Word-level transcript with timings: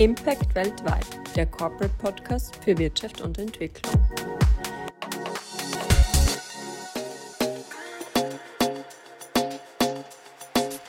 Impact 0.00 0.54
weltweit, 0.54 1.06
der 1.34 1.46
Corporate 1.46 1.92
Podcast 1.98 2.54
für 2.62 2.78
Wirtschaft 2.78 3.20
und 3.20 3.36
Entwicklung. 3.36 4.00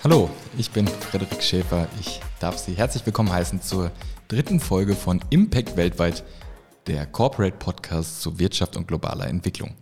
Hallo, 0.03 0.29
ich 0.59 0.69
bin 0.69 0.87
Frederik 0.87 1.41
Schäfer. 1.41 1.87
Ich 1.99 2.21
darf 2.39 2.59
Sie 2.59 2.73
herzlich 2.73 3.03
willkommen 3.03 3.31
heißen 3.31 3.63
zur 3.63 3.91
dritten 4.27 4.59
Folge 4.59 4.93
von 4.93 5.19
Impact 5.31 5.75
weltweit, 5.75 6.23
der 6.85 7.07
Corporate 7.07 7.57
Podcast 7.57 8.21
zu 8.21 8.37
Wirtschaft 8.37 8.77
und 8.77 8.87
globaler 8.87 9.25
Entwicklung. 9.25 9.73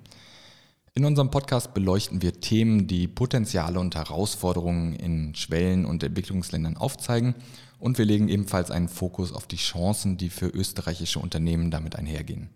In 0.94 1.04
unserem 1.04 1.32
Podcast 1.32 1.74
beleuchten 1.74 2.22
wir 2.22 2.40
Themen, 2.40 2.88
die 2.88 3.10
Potenziale 3.10 3.78
und 3.78 3.94
Herausforderungen 3.94 4.94
in 4.94 5.36
Schwellen- 5.36 5.86
und 5.86 6.02
Entwicklungsländern 6.02 6.78
aufzeigen 6.78 7.36
und 7.80 7.98
wir 7.98 8.06
legen 8.06 8.30
ebenfalls 8.30 8.72
einen 8.72 8.90
Fokus 8.90 9.34
auf 9.34 9.48
die 9.48 9.58
Chancen, 9.58 10.18
die 10.18 10.30
für 10.30 10.48
österreichische 10.48 11.20
Unternehmen 11.20 11.72
damit 11.72 11.96
einhergehen. 11.96 12.50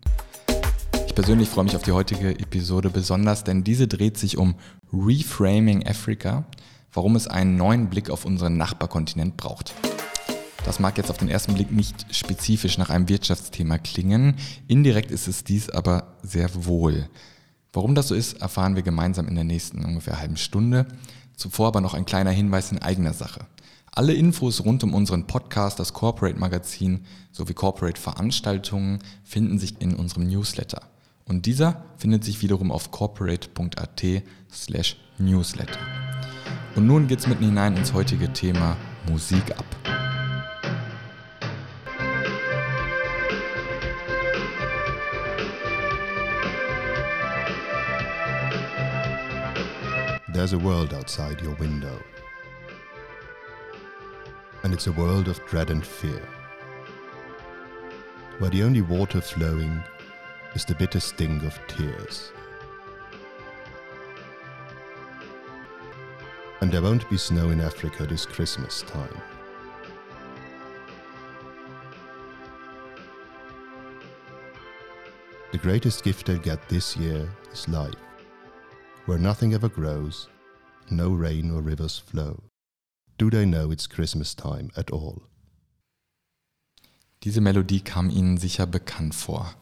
Ich 1.06 1.14
persönlich 1.14 1.48
freue 1.48 1.64
mich 1.64 1.76
auf 1.76 1.82
die 1.82 1.92
heutige 1.92 2.30
Episode 2.30 2.90
besonders, 2.90 3.44
denn 3.44 3.64
diese 3.64 3.86
dreht 3.86 4.16
sich 4.16 4.38
um 4.38 4.54
Reframing 4.92 5.86
Africa, 5.86 6.44
warum 6.92 7.16
es 7.16 7.28
einen 7.28 7.56
neuen 7.56 7.90
Blick 7.90 8.10
auf 8.10 8.24
unseren 8.24 8.56
Nachbarkontinent 8.56 9.36
braucht. 9.36 9.74
Das 10.64 10.78
mag 10.78 10.96
jetzt 10.96 11.10
auf 11.10 11.18
den 11.18 11.28
ersten 11.28 11.54
Blick 11.54 11.72
nicht 11.72 12.14
spezifisch 12.14 12.78
nach 12.78 12.88
einem 12.88 13.08
Wirtschaftsthema 13.08 13.78
klingen, 13.78 14.36
indirekt 14.68 15.10
ist 15.10 15.28
es 15.28 15.44
dies 15.44 15.68
aber 15.68 16.14
sehr 16.22 16.48
wohl. 16.66 17.08
Warum 17.72 17.94
das 17.94 18.08
so 18.08 18.14
ist, 18.14 18.40
erfahren 18.40 18.76
wir 18.76 18.82
gemeinsam 18.82 19.28
in 19.28 19.34
der 19.34 19.44
nächsten 19.44 19.84
ungefähr 19.84 20.18
halben 20.18 20.36
Stunde. 20.36 20.86
Zuvor 21.36 21.68
aber 21.68 21.80
noch 21.80 21.94
ein 21.94 22.04
kleiner 22.04 22.30
Hinweis 22.30 22.70
in 22.70 22.80
eigener 22.80 23.14
Sache. 23.14 23.46
Alle 23.94 24.14
Infos 24.14 24.64
rund 24.64 24.82
um 24.84 24.94
unseren 24.94 25.26
Podcast, 25.26 25.78
das 25.78 25.92
Corporate 25.92 26.38
Magazin 26.38 27.04
sowie 27.30 27.52
Corporate 27.52 28.00
Veranstaltungen 28.00 29.00
finden 29.22 29.58
sich 29.58 29.82
in 29.82 29.94
unserem 29.94 30.26
Newsletter. 30.26 30.80
Und 31.26 31.44
dieser 31.44 31.84
findet 31.98 32.24
sich 32.24 32.40
wiederum 32.40 32.72
auf 32.72 32.90
corporate.at 32.90 34.02
slash 34.50 34.96
newsletter. 35.18 35.78
Und 36.74 36.86
nun 36.86 37.06
geht's 37.06 37.26
mitten 37.26 37.44
hinein 37.44 37.76
ins 37.76 37.92
heutige 37.92 38.32
Thema 38.32 38.78
Musik 39.10 39.52
ab. 39.58 39.66
There's 50.32 50.54
a 50.54 50.58
world 50.58 50.94
outside 50.94 51.44
your 51.44 51.60
window. 51.60 52.00
And 54.62 54.72
it's 54.72 54.86
a 54.86 54.92
world 54.92 55.28
of 55.28 55.44
dread 55.46 55.70
and 55.70 55.84
fear. 55.84 56.22
Where 58.38 58.50
the 58.50 58.62
only 58.62 58.80
water 58.80 59.20
flowing 59.20 59.82
is 60.54 60.64
the 60.64 60.74
bitter 60.74 61.00
sting 61.00 61.44
of 61.44 61.58
tears. 61.66 62.32
And 66.60 66.70
there 66.70 66.82
won't 66.82 67.08
be 67.10 67.16
snow 67.16 67.50
in 67.50 67.60
Africa 67.60 68.06
this 68.06 68.24
Christmas 68.24 68.82
time. 68.82 69.20
The 75.50 75.58
greatest 75.58 76.02
gift 76.04 76.26
they'll 76.26 76.38
get 76.38 76.68
this 76.68 76.96
year 76.96 77.28
is 77.52 77.68
life, 77.68 77.94
where 79.06 79.18
nothing 79.18 79.54
ever 79.54 79.68
grows, 79.68 80.28
no 80.88 81.10
rain 81.10 81.50
or 81.50 81.60
rivers 81.60 81.98
flow. 81.98 82.40
Do 83.18 83.30
they 83.30 83.46
know 83.46 83.70
it's 83.70 83.88
Christmas 83.88 84.34
time 84.34 84.70
at 84.74 84.92
all? 84.92 85.20
Diese 87.24 87.40
Melodie 87.40 87.80
kam 87.80 88.10
Ihnen 88.10 88.36
sicher 88.36 88.66
bekannt 88.66 89.14
vor. 89.14 89.54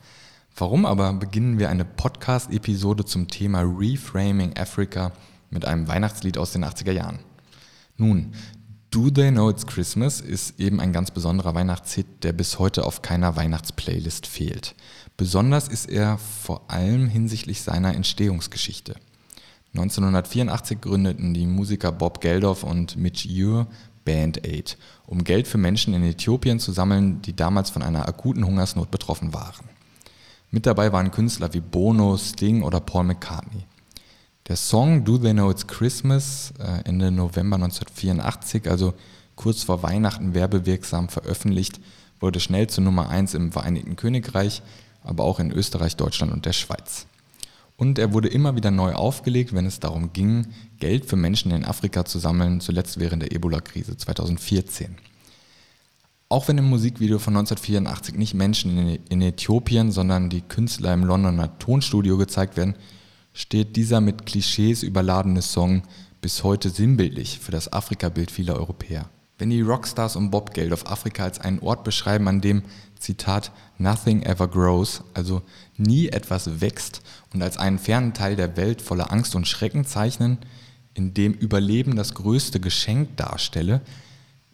Warum 0.56 0.86
aber 0.86 1.12
beginnen 1.12 1.58
wir 1.58 1.68
eine 1.68 1.84
Podcast-Episode 1.84 3.04
zum 3.04 3.28
Thema 3.28 3.60
Reframing 3.60 4.56
Africa 4.56 5.12
mit 5.50 5.64
einem 5.64 5.88
Weihnachtslied 5.88 6.38
aus 6.38 6.52
den 6.52 6.64
80er 6.64 6.92
Jahren? 6.92 7.20
Nun, 7.96 8.32
Do 8.90 9.10
They 9.10 9.30
Know 9.30 9.50
It's 9.50 9.66
Christmas 9.66 10.20
ist 10.20 10.58
eben 10.58 10.80
ein 10.80 10.92
ganz 10.92 11.10
besonderer 11.10 11.54
Weihnachtshit, 11.54 12.24
der 12.24 12.32
bis 12.32 12.58
heute 12.58 12.84
auf 12.84 13.02
keiner 13.02 13.36
Weihnachtsplaylist 13.36 14.26
fehlt. 14.26 14.74
Besonders 15.16 15.68
ist 15.68 15.88
er 15.88 16.18
vor 16.18 16.70
allem 16.70 17.08
hinsichtlich 17.08 17.62
seiner 17.62 17.94
Entstehungsgeschichte. 17.94 18.96
1984 19.74 20.80
gründeten 20.80 21.32
die 21.32 21.46
Musiker 21.46 21.92
Bob 21.92 22.20
Geldof 22.20 22.64
und 22.64 22.96
Mitch 22.96 23.28
Ure 23.28 23.66
Band 24.04 24.44
Aid, 24.44 24.76
um 25.06 25.22
Geld 25.22 25.46
für 25.46 25.58
Menschen 25.58 25.94
in 25.94 26.02
Äthiopien 26.02 26.58
zu 26.58 26.72
sammeln, 26.72 27.22
die 27.22 27.36
damals 27.36 27.70
von 27.70 27.82
einer 27.82 28.08
akuten 28.08 28.44
Hungersnot 28.44 28.90
betroffen 28.90 29.32
waren. 29.32 29.68
Mit 30.50 30.66
dabei 30.66 30.92
waren 30.92 31.12
Künstler 31.12 31.54
wie 31.54 31.60
Bono, 31.60 32.16
Sting 32.16 32.62
oder 32.62 32.80
Paul 32.80 33.04
McCartney. 33.04 33.66
Der 34.48 34.56
Song 34.56 35.04
Do 35.04 35.18
They 35.18 35.32
Know 35.32 35.50
It's 35.50 35.68
Christmas 35.68 36.52
äh, 36.58 36.82
Ende 36.84 37.12
November 37.12 37.54
1984, 37.54 38.68
also 38.68 38.94
kurz 39.36 39.62
vor 39.62 39.84
Weihnachten 39.84 40.34
werbewirksam 40.34 41.08
veröffentlicht, 41.08 41.80
wurde 42.18 42.40
schnell 42.40 42.66
zur 42.66 42.82
Nummer 42.82 43.08
1 43.08 43.34
im 43.34 43.52
Vereinigten 43.52 43.94
Königreich, 43.94 44.62
aber 45.04 45.22
auch 45.24 45.38
in 45.38 45.52
Österreich, 45.52 45.96
Deutschland 45.96 46.32
und 46.32 46.46
der 46.46 46.52
Schweiz. 46.52 47.06
Und 47.80 47.98
er 47.98 48.12
wurde 48.12 48.28
immer 48.28 48.56
wieder 48.56 48.70
neu 48.70 48.92
aufgelegt, 48.92 49.54
wenn 49.54 49.64
es 49.64 49.80
darum 49.80 50.12
ging, 50.12 50.48
Geld 50.80 51.06
für 51.06 51.16
Menschen 51.16 51.50
in 51.50 51.64
Afrika 51.64 52.04
zu 52.04 52.18
sammeln, 52.18 52.60
zuletzt 52.60 53.00
während 53.00 53.22
der 53.22 53.32
Ebola-Krise 53.32 53.96
2014. 53.96 54.96
Auch 56.28 56.46
wenn 56.46 56.58
im 56.58 56.68
Musikvideo 56.68 57.18
von 57.18 57.34
1984 57.38 58.16
nicht 58.16 58.34
Menschen 58.34 58.98
in 59.08 59.22
Äthiopien, 59.22 59.92
sondern 59.92 60.28
die 60.28 60.42
Künstler 60.42 60.92
im 60.92 61.04
Londoner 61.04 61.58
Tonstudio 61.58 62.18
gezeigt 62.18 62.58
werden, 62.58 62.74
steht 63.32 63.76
dieser 63.76 64.02
mit 64.02 64.26
Klischees 64.26 64.82
überladene 64.82 65.40
Song 65.40 65.84
bis 66.20 66.44
heute 66.44 66.68
sinnbildlich 66.68 67.38
für 67.38 67.50
das 67.50 67.72
Afrika-Bild 67.72 68.30
vieler 68.30 68.56
Europäer. 68.56 69.08
Wenn 69.38 69.48
die 69.48 69.62
Rockstars 69.62 70.16
um 70.16 70.30
Bob 70.30 70.52
Geldof 70.52 70.84
Afrika 70.84 71.24
als 71.24 71.40
einen 71.40 71.60
Ort 71.60 71.82
beschreiben, 71.82 72.28
an 72.28 72.42
dem 72.42 72.62
Zitat, 72.98 73.52
Nothing 73.78 74.22
ever 74.22 74.46
grows, 74.46 75.02
also 75.14 75.40
nie 75.78 76.08
etwas 76.08 76.60
wächst 76.60 77.00
und 77.32 77.42
als 77.42 77.56
einen 77.56 77.78
fernen 77.78 78.14
Teil 78.14 78.36
der 78.36 78.56
Welt 78.56 78.82
voller 78.82 79.12
Angst 79.12 79.34
und 79.34 79.46
Schrecken 79.46 79.84
zeichnen, 79.84 80.38
in 80.94 81.14
dem 81.14 81.32
Überleben 81.32 81.96
das 81.96 82.14
größte 82.14 82.60
Geschenk 82.60 83.16
darstelle, 83.16 83.80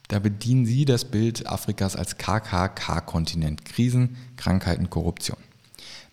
da 0.09 0.19
bedienen 0.19 0.66
sie 0.66 0.84
das 0.84 1.04
Bild 1.04 1.47
Afrikas 1.47 1.97
als 1.97 2.19
KKK-Kontinent, 2.19 3.65
Krisen, 3.65 4.16
Krankheiten, 4.36 4.91
Korruption. 4.91 5.38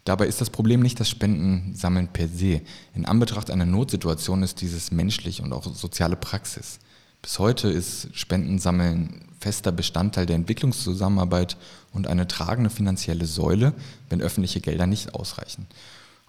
Dabei 0.06 0.28
ist 0.28 0.42
das 0.42 0.50
Problem 0.50 0.82
nicht 0.82 1.00
das 1.00 1.10
Spendensammeln 1.10 2.08
per 2.10 2.28
se. 2.28 2.62
In 2.94 3.06
Anbetracht 3.06 3.52
einer 3.52 3.66
Notsituation 3.66 4.44
ist 4.44 4.62
dieses 4.62 4.92
menschlich 4.92 5.42
und 5.42 5.54
auch 5.54 5.64
soziale 5.64 6.16
Praxis. 6.16 6.80
Bis 7.22 7.40
heute 7.40 7.70
ist 7.70 8.10
Spendensammeln 8.14 9.26
fester 9.40 9.72
Bestandteil 9.72 10.26
der 10.26 10.36
Entwicklungszusammenarbeit 10.36 11.56
und 11.94 12.08
eine 12.08 12.28
tragende 12.28 12.70
finanzielle 12.70 13.26
Säule, 13.26 13.74
wenn 14.10 14.22
öffentliche 14.22 14.60
Gelder 14.60 14.88
nicht 14.88 15.16
ausreichen. 15.16 15.68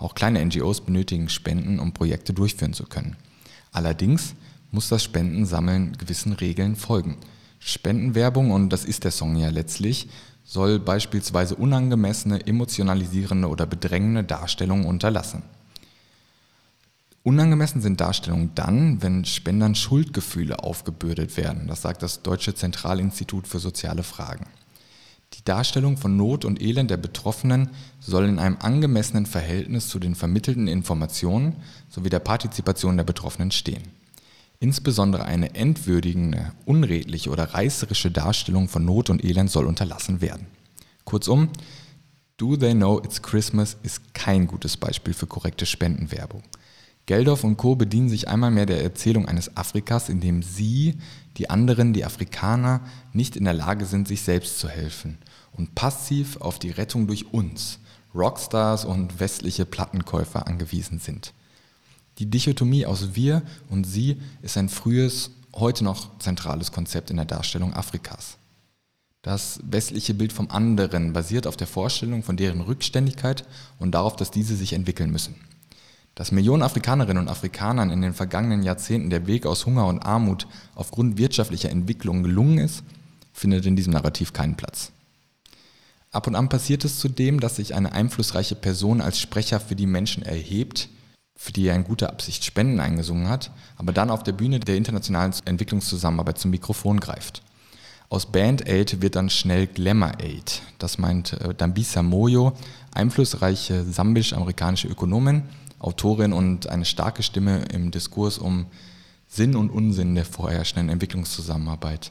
Auch 0.04 0.14
kleine 0.14 0.44
NGOs 0.44 0.82
benötigen 0.82 1.30
Spenden, 1.30 1.78
um 1.78 1.94
Projekte 1.94 2.34
durchführen 2.34 2.74
zu 2.74 2.84
können. 2.84 3.16
Allerdings 3.72 4.34
muss 4.70 4.90
das 4.90 5.02
Spendensammeln 5.02 5.96
gewissen 5.96 6.34
Regeln 6.34 6.76
folgen. 6.76 7.16
Spendenwerbung, 7.58 8.50
und 8.50 8.68
das 8.68 8.84
ist 8.84 9.04
der 9.04 9.12
Song 9.12 9.34
ja 9.36 9.48
letztlich, 9.48 10.10
soll 10.44 10.78
beispielsweise 10.78 11.54
unangemessene, 11.54 12.46
emotionalisierende 12.46 13.48
oder 13.48 13.64
bedrängende 13.64 14.24
Darstellungen 14.24 14.84
unterlassen. 14.84 15.42
Unangemessen 17.22 17.80
sind 17.80 17.98
Darstellungen 17.98 18.54
dann, 18.54 19.02
wenn 19.02 19.24
Spendern 19.24 19.74
Schuldgefühle 19.74 20.58
aufgebürdet 20.58 21.38
werden. 21.38 21.66
Das 21.66 21.80
sagt 21.80 22.02
das 22.02 22.20
Deutsche 22.20 22.54
Zentralinstitut 22.54 23.48
für 23.48 23.58
soziale 23.58 24.02
Fragen. 24.02 24.44
Die 25.34 25.44
Darstellung 25.44 25.96
von 25.96 26.16
Not 26.16 26.44
und 26.44 26.62
Elend 26.62 26.90
der 26.90 26.96
Betroffenen 26.96 27.70
soll 27.98 28.28
in 28.28 28.38
einem 28.38 28.56
angemessenen 28.60 29.26
Verhältnis 29.26 29.88
zu 29.88 29.98
den 29.98 30.14
vermittelten 30.14 30.68
Informationen 30.68 31.56
sowie 31.88 32.08
der 32.08 32.20
Partizipation 32.20 32.96
der 32.96 33.04
Betroffenen 33.04 33.50
stehen. 33.50 33.82
Insbesondere 34.60 35.24
eine 35.24 35.54
entwürdigende, 35.56 36.52
unredliche 36.64 37.30
oder 37.30 37.52
reißerische 37.52 38.10
Darstellung 38.10 38.68
von 38.68 38.84
Not 38.84 39.10
und 39.10 39.24
Elend 39.24 39.50
soll 39.50 39.66
unterlassen 39.66 40.20
werden. 40.20 40.46
Kurzum, 41.04 41.48
Do 42.36 42.56
They 42.56 42.74
Know 42.74 43.02
It's 43.04 43.20
Christmas 43.20 43.76
ist 43.82 44.14
kein 44.14 44.46
gutes 44.46 44.76
Beispiel 44.76 45.14
für 45.14 45.26
korrekte 45.26 45.66
Spendenwerbung. 45.66 46.42
Geldorf 47.06 47.44
und 47.44 47.58
Co. 47.58 47.74
bedienen 47.74 48.08
sich 48.08 48.28
einmal 48.28 48.50
mehr 48.50 48.66
der 48.66 48.82
Erzählung 48.82 49.28
eines 49.28 49.56
Afrikas, 49.56 50.08
in 50.08 50.20
dem 50.20 50.42
sie, 50.42 50.98
die 51.36 51.50
anderen, 51.50 51.92
die 51.92 52.04
Afrikaner, 52.04 52.80
nicht 53.12 53.36
in 53.36 53.44
der 53.44 53.52
Lage 53.52 53.84
sind, 53.84 54.08
sich 54.08 54.22
selbst 54.22 54.58
zu 54.58 54.68
helfen 54.68 55.18
und 55.52 55.74
passiv 55.74 56.38
auf 56.38 56.58
die 56.58 56.70
Rettung 56.70 57.06
durch 57.06 57.32
uns, 57.32 57.78
Rockstars 58.14 58.84
und 58.84 59.20
westliche 59.20 59.66
Plattenkäufer 59.66 60.46
angewiesen 60.46 60.98
sind. 60.98 61.34
Die 62.18 62.26
Dichotomie 62.26 62.86
aus 62.86 63.14
wir 63.14 63.42
und 63.68 63.84
sie 63.84 64.20
ist 64.40 64.56
ein 64.56 64.68
frühes, 64.68 65.30
heute 65.52 65.84
noch 65.84 66.18
zentrales 66.18 66.72
Konzept 66.72 67.10
in 67.10 67.16
der 67.16 67.26
Darstellung 67.26 67.74
Afrikas. 67.74 68.38
Das 69.22 69.60
westliche 69.64 70.14
Bild 70.14 70.32
vom 70.32 70.50
anderen 70.50 71.12
basiert 71.12 71.46
auf 71.46 71.56
der 71.56 71.66
Vorstellung 71.66 72.22
von 72.22 72.36
deren 72.36 72.60
Rückständigkeit 72.60 73.44
und 73.78 73.92
darauf, 73.92 74.16
dass 74.16 74.30
diese 74.30 74.54
sich 74.54 74.74
entwickeln 74.74 75.10
müssen. 75.10 75.34
Dass 76.14 76.30
Millionen 76.30 76.62
Afrikanerinnen 76.62 77.24
und 77.24 77.28
Afrikanern 77.28 77.90
in 77.90 78.00
den 78.00 78.14
vergangenen 78.14 78.62
Jahrzehnten 78.62 79.10
der 79.10 79.26
Weg 79.26 79.46
aus 79.46 79.66
Hunger 79.66 79.86
und 79.86 80.00
Armut 80.00 80.46
aufgrund 80.74 81.18
wirtschaftlicher 81.18 81.70
Entwicklung 81.70 82.22
gelungen 82.22 82.58
ist, 82.58 82.84
findet 83.32 83.66
in 83.66 83.74
diesem 83.74 83.92
Narrativ 83.92 84.32
keinen 84.32 84.56
Platz. 84.56 84.92
Ab 86.12 86.28
und 86.28 86.36
an 86.36 86.48
passiert 86.48 86.84
es 86.84 87.00
zudem, 87.00 87.40
dass 87.40 87.56
sich 87.56 87.74
eine 87.74 87.92
einflussreiche 87.92 88.54
Person 88.54 89.00
als 89.00 89.18
Sprecher 89.18 89.58
für 89.58 89.74
die 89.74 89.86
Menschen 89.86 90.22
erhebt, 90.22 90.88
für 91.36 91.52
die 91.52 91.66
er 91.66 91.74
in 91.74 91.82
guter 91.82 92.10
Absicht 92.10 92.44
Spenden 92.44 92.78
eingesungen 92.78 93.28
hat, 93.28 93.50
aber 93.76 93.92
dann 93.92 94.10
auf 94.10 94.22
der 94.22 94.32
Bühne 94.32 94.60
der 94.60 94.76
internationalen 94.76 95.34
Entwicklungszusammenarbeit 95.44 96.38
zum 96.38 96.52
Mikrofon 96.52 97.00
greift. 97.00 97.42
Aus 98.08 98.26
Band 98.26 98.68
Aid 98.68 99.02
wird 99.02 99.16
dann 99.16 99.28
schnell 99.28 99.66
Glamour 99.66 100.12
Aid. 100.20 100.62
Das 100.78 100.98
meint 100.98 101.32
äh, 101.32 101.52
Dambisa 101.52 102.02
Moyo, 102.04 102.52
einflussreiche 102.92 103.82
sambisch-amerikanische 103.82 104.86
Ökonomin, 104.86 105.42
Autorin 105.84 106.32
und 106.32 106.68
eine 106.68 106.86
starke 106.86 107.22
Stimme 107.22 107.64
im 107.72 107.90
Diskurs 107.90 108.38
um 108.38 108.66
Sinn 109.28 109.54
und 109.54 109.70
Unsinn 109.70 110.14
der 110.14 110.24
vorherrschenden 110.24 110.88
Entwicklungszusammenarbeit. 110.88 112.10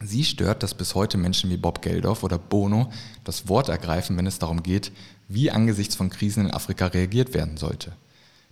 Sie 0.00 0.24
stört, 0.24 0.62
dass 0.62 0.74
bis 0.74 0.94
heute 0.94 1.16
Menschen 1.18 1.50
wie 1.50 1.56
Bob 1.56 1.82
Geldof 1.82 2.22
oder 2.22 2.38
Bono 2.38 2.92
das 3.24 3.48
Wort 3.48 3.68
ergreifen, 3.68 4.16
wenn 4.16 4.26
es 4.26 4.38
darum 4.38 4.62
geht, 4.62 4.92
wie 5.26 5.50
angesichts 5.50 5.96
von 5.96 6.10
Krisen 6.10 6.46
in 6.46 6.52
Afrika 6.52 6.86
reagiert 6.86 7.34
werden 7.34 7.56
sollte. 7.56 7.92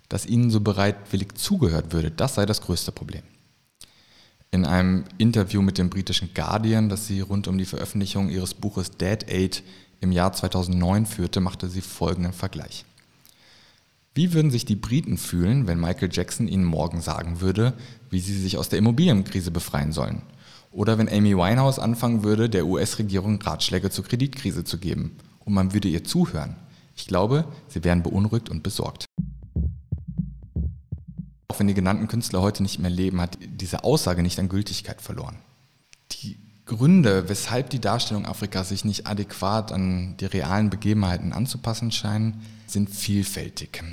Dass 0.09 0.25
ihnen 0.25 0.49
so 0.49 0.59
bereitwillig 0.59 1.35
zugehört 1.35 1.93
würde, 1.93 2.11
das 2.11 2.35
sei 2.35 2.45
das 2.45 2.61
größte 2.61 2.91
Problem. 2.91 3.23
In 4.51 4.65
einem 4.65 5.05
Interview 5.17 5.61
mit 5.61 5.77
dem 5.77 5.89
britischen 5.89 6.33
Guardian, 6.33 6.89
das 6.89 7.07
sie 7.07 7.21
rund 7.21 7.47
um 7.47 7.57
die 7.57 7.65
Veröffentlichung 7.65 8.29
ihres 8.29 8.53
Buches 8.53 8.91
Dead 8.91 9.29
Aid 9.29 9.63
im 10.01 10.11
Jahr 10.11 10.33
2009 10.33 11.05
führte, 11.05 11.39
machte 11.39 11.69
sie 11.69 11.81
folgenden 11.81 12.33
Vergleich. 12.33 12.85
Wie 14.15 14.31
würden 14.31 14.49
sich 14.49 14.63
die 14.63 14.77
Briten 14.77 15.17
fühlen, 15.17 15.67
wenn 15.67 15.77
Michael 15.77 16.07
Jackson 16.09 16.47
ihnen 16.47 16.63
morgen 16.63 17.01
sagen 17.01 17.41
würde, 17.41 17.73
wie 18.09 18.21
sie 18.21 18.39
sich 18.39 18.57
aus 18.57 18.69
der 18.69 18.79
Immobilienkrise 18.79 19.51
befreien 19.51 19.91
sollen? 19.91 20.21
Oder 20.71 20.97
wenn 20.97 21.09
Amy 21.09 21.35
Winehouse 21.35 21.79
anfangen 21.79 22.23
würde, 22.23 22.49
der 22.49 22.65
US-Regierung 22.65 23.41
Ratschläge 23.41 23.89
zur 23.89 24.05
Kreditkrise 24.05 24.63
zu 24.63 24.77
geben 24.77 25.17
und 25.43 25.53
man 25.53 25.73
würde 25.73 25.89
ihr 25.89 26.05
zuhören? 26.05 26.55
Ich 26.95 27.07
glaube, 27.07 27.43
sie 27.67 27.83
wären 27.83 28.03
beunruhigt 28.03 28.47
und 28.47 28.63
besorgt. 28.63 29.03
Auch 31.49 31.59
wenn 31.59 31.67
die 31.67 31.73
genannten 31.73 32.07
Künstler 32.07 32.41
heute 32.41 32.63
nicht 32.63 32.79
mehr 32.79 32.89
leben, 32.89 33.19
hat 33.19 33.37
diese 33.41 33.83
Aussage 33.83 34.23
nicht 34.23 34.39
an 34.39 34.47
Gültigkeit 34.47 35.01
verloren. 35.01 35.35
Die 36.11 36.37
Gründe, 36.65 37.27
weshalb 37.27 37.69
die 37.69 37.81
Darstellung 37.81 38.25
Afrikas 38.25 38.69
sich 38.69 38.85
nicht 38.85 39.07
adäquat 39.07 39.73
an 39.73 40.15
die 40.21 40.25
realen 40.25 40.69
Begebenheiten 40.69 41.33
anzupassen 41.33 41.91
scheinen, 41.91 42.41
sind 42.65 42.89
vielfältig. 42.89 43.83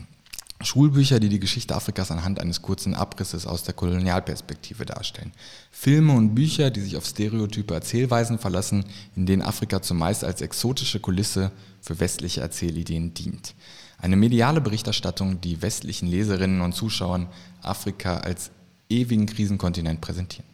Schulbücher, 0.64 1.20
die 1.20 1.28
die 1.28 1.40
Geschichte 1.40 1.74
Afrikas 1.74 2.10
anhand 2.10 2.40
eines 2.40 2.62
kurzen 2.62 2.94
Abrisses 2.94 3.46
aus 3.46 3.62
der 3.62 3.74
Kolonialperspektive 3.74 4.84
darstellen. 4.84 5.32
Filme 5.70 6.12
und 6.12 6.34
Bücher, 6.34 6.70
die 6.70 6.80
sich 6.80 6.96
auf 6.96 7.06
stereotype 7.06 7.74
Erzählweisen 7.74 8.38
verlassen, 8.38 8.84
in 9.16 9.26
denen 9.26 9.42
Afrika 9.42 9.82
zumeist 9.82 10.24
als 10.24 10.40
exotische 10.40 11.00
Kulisse 11.00 11.52
für 11.80 11.98
westliche 12.00 12.40
Erzählideen 12.40 13.14
dient. 13.14 13.54
Eine 13.98 14.16
mediale 14.16 14.60
Berichterstattung, 14.60 15.40
die 15.40 15.62
westlichen 15.62 16.08
Leserinnen 16.08 16.60
und 16.60 16.74
Zuschauern 16.74 17.28
Afrika 17.62 18.18
als 18.18 18.50
ewigen 18.88 19.26
Krisenkontinent 19.26 20.00
präsentieren. 20.00 20.46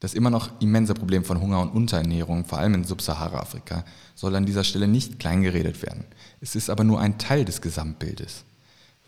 Das 0.00 0.14
immer 0.14 0.30
noch 0.30 0.50
immense 0.60 0.94
Problem 0.94 1.24
von 1.24 1.40
Hunger 1.40 1.60
und 1.60 1.70
Unterernährung, 1.70 2.44
vor 2.44 2.58
allem 2.58 2.74
in 2.74 2.84
Subsahara-Afrika, 2.84 3.84
soll 4.14 4.36
an 4.36 4.46
dieser 4.46 4.62
Stelle 4.62 4.86
nicht 4.86 5.18
kleingeredet 5.18 5.82
werden. 5.82 6.04
Es 6.40 6.54
ist 6.54 6.70
aber 6.70 6.84
nur 6.84 7.00
ein 7.00 7.18
Teil 7.18 7.44
des 7.44 7.60
Gesamtbildes. 7.60 8.44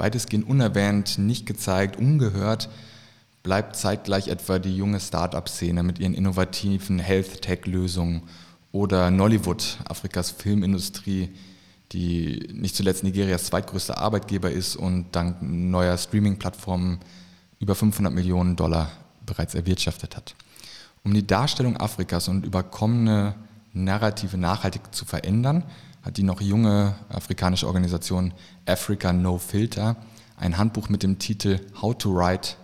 Weitestgehend 0.01 0.49
unerwähnt, 0.49 1.19
nicht 1.19 1.45
gezeigt, 1.45 1.99
ungehört, 1.99 2.71
bleibt 3.43 3.77
zeitgleich 3.77 4.29
etwa 4.29 4.59
die 4.59 4.75
junge 4.75 4.99
Start-up-Szene 4.99 5.83
mit 5.83 5.99
ihren 5.99 6.15
innovativen 6.15 6.99
Health-Tech-Lösungen 6.99 8.23
oder 8.73 9.11
Nollywood, 9.11 9.79
Afrikas 9.85 10.31
Filmindustrie, 10.31 11.29
die 11.93 12.49
nicht 12.53 12.77
zuletzt 12.77 13.05
Nigerias 13.05 13.45
zweitgrößter 13.45 13.99
Arbeitgeber 13.99 14.51
ist 14.51 14.75
und 14.75 15.07
dank 15.13 15.43
neuer 15.43 15.99
Streaming-Plattformen 15.99 17.01
über 17.59 17.75
500 17.75 18.13
Millionen 18.13 18.57
Dollar 18.57 18.91
bereits 19.27 19.55
erwirtschaftet 19.55 20.17
hat. 20.17 20.35
Um 21.05 21.13
die 21.13 21.27
Darstellung 21.27 21.77
Afrikas 21.77 22.29
und 22.29 22.47
überkommene 22.47 23.35
Narrative 23.75 24.39
nachhaltig 24.39 24.95
zu 24.95 25.05
verändern, 25.05 25.65
hat 26.03 26.17
die 26.17 26.23
noch 26.23 26.41
junge 26.41 26.95
afrikanische 27.09 27.67
Organisation 27.67 28.33
Africa 28.67 29.13
No 29.13 29.39
Filter 29.39 29.97
ein 30.37 30.57
Handbuch 30.57 30.89
mit 30.89 31.03
dem 31.03 31.19
Titel 31.19 31.61
How 31.81 31.97
to 31.97 32.15
Write 32.15 32.57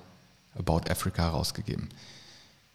About 0.59 0.91
Africa 0.91 1.25
herausgegeben. 1.25 1.91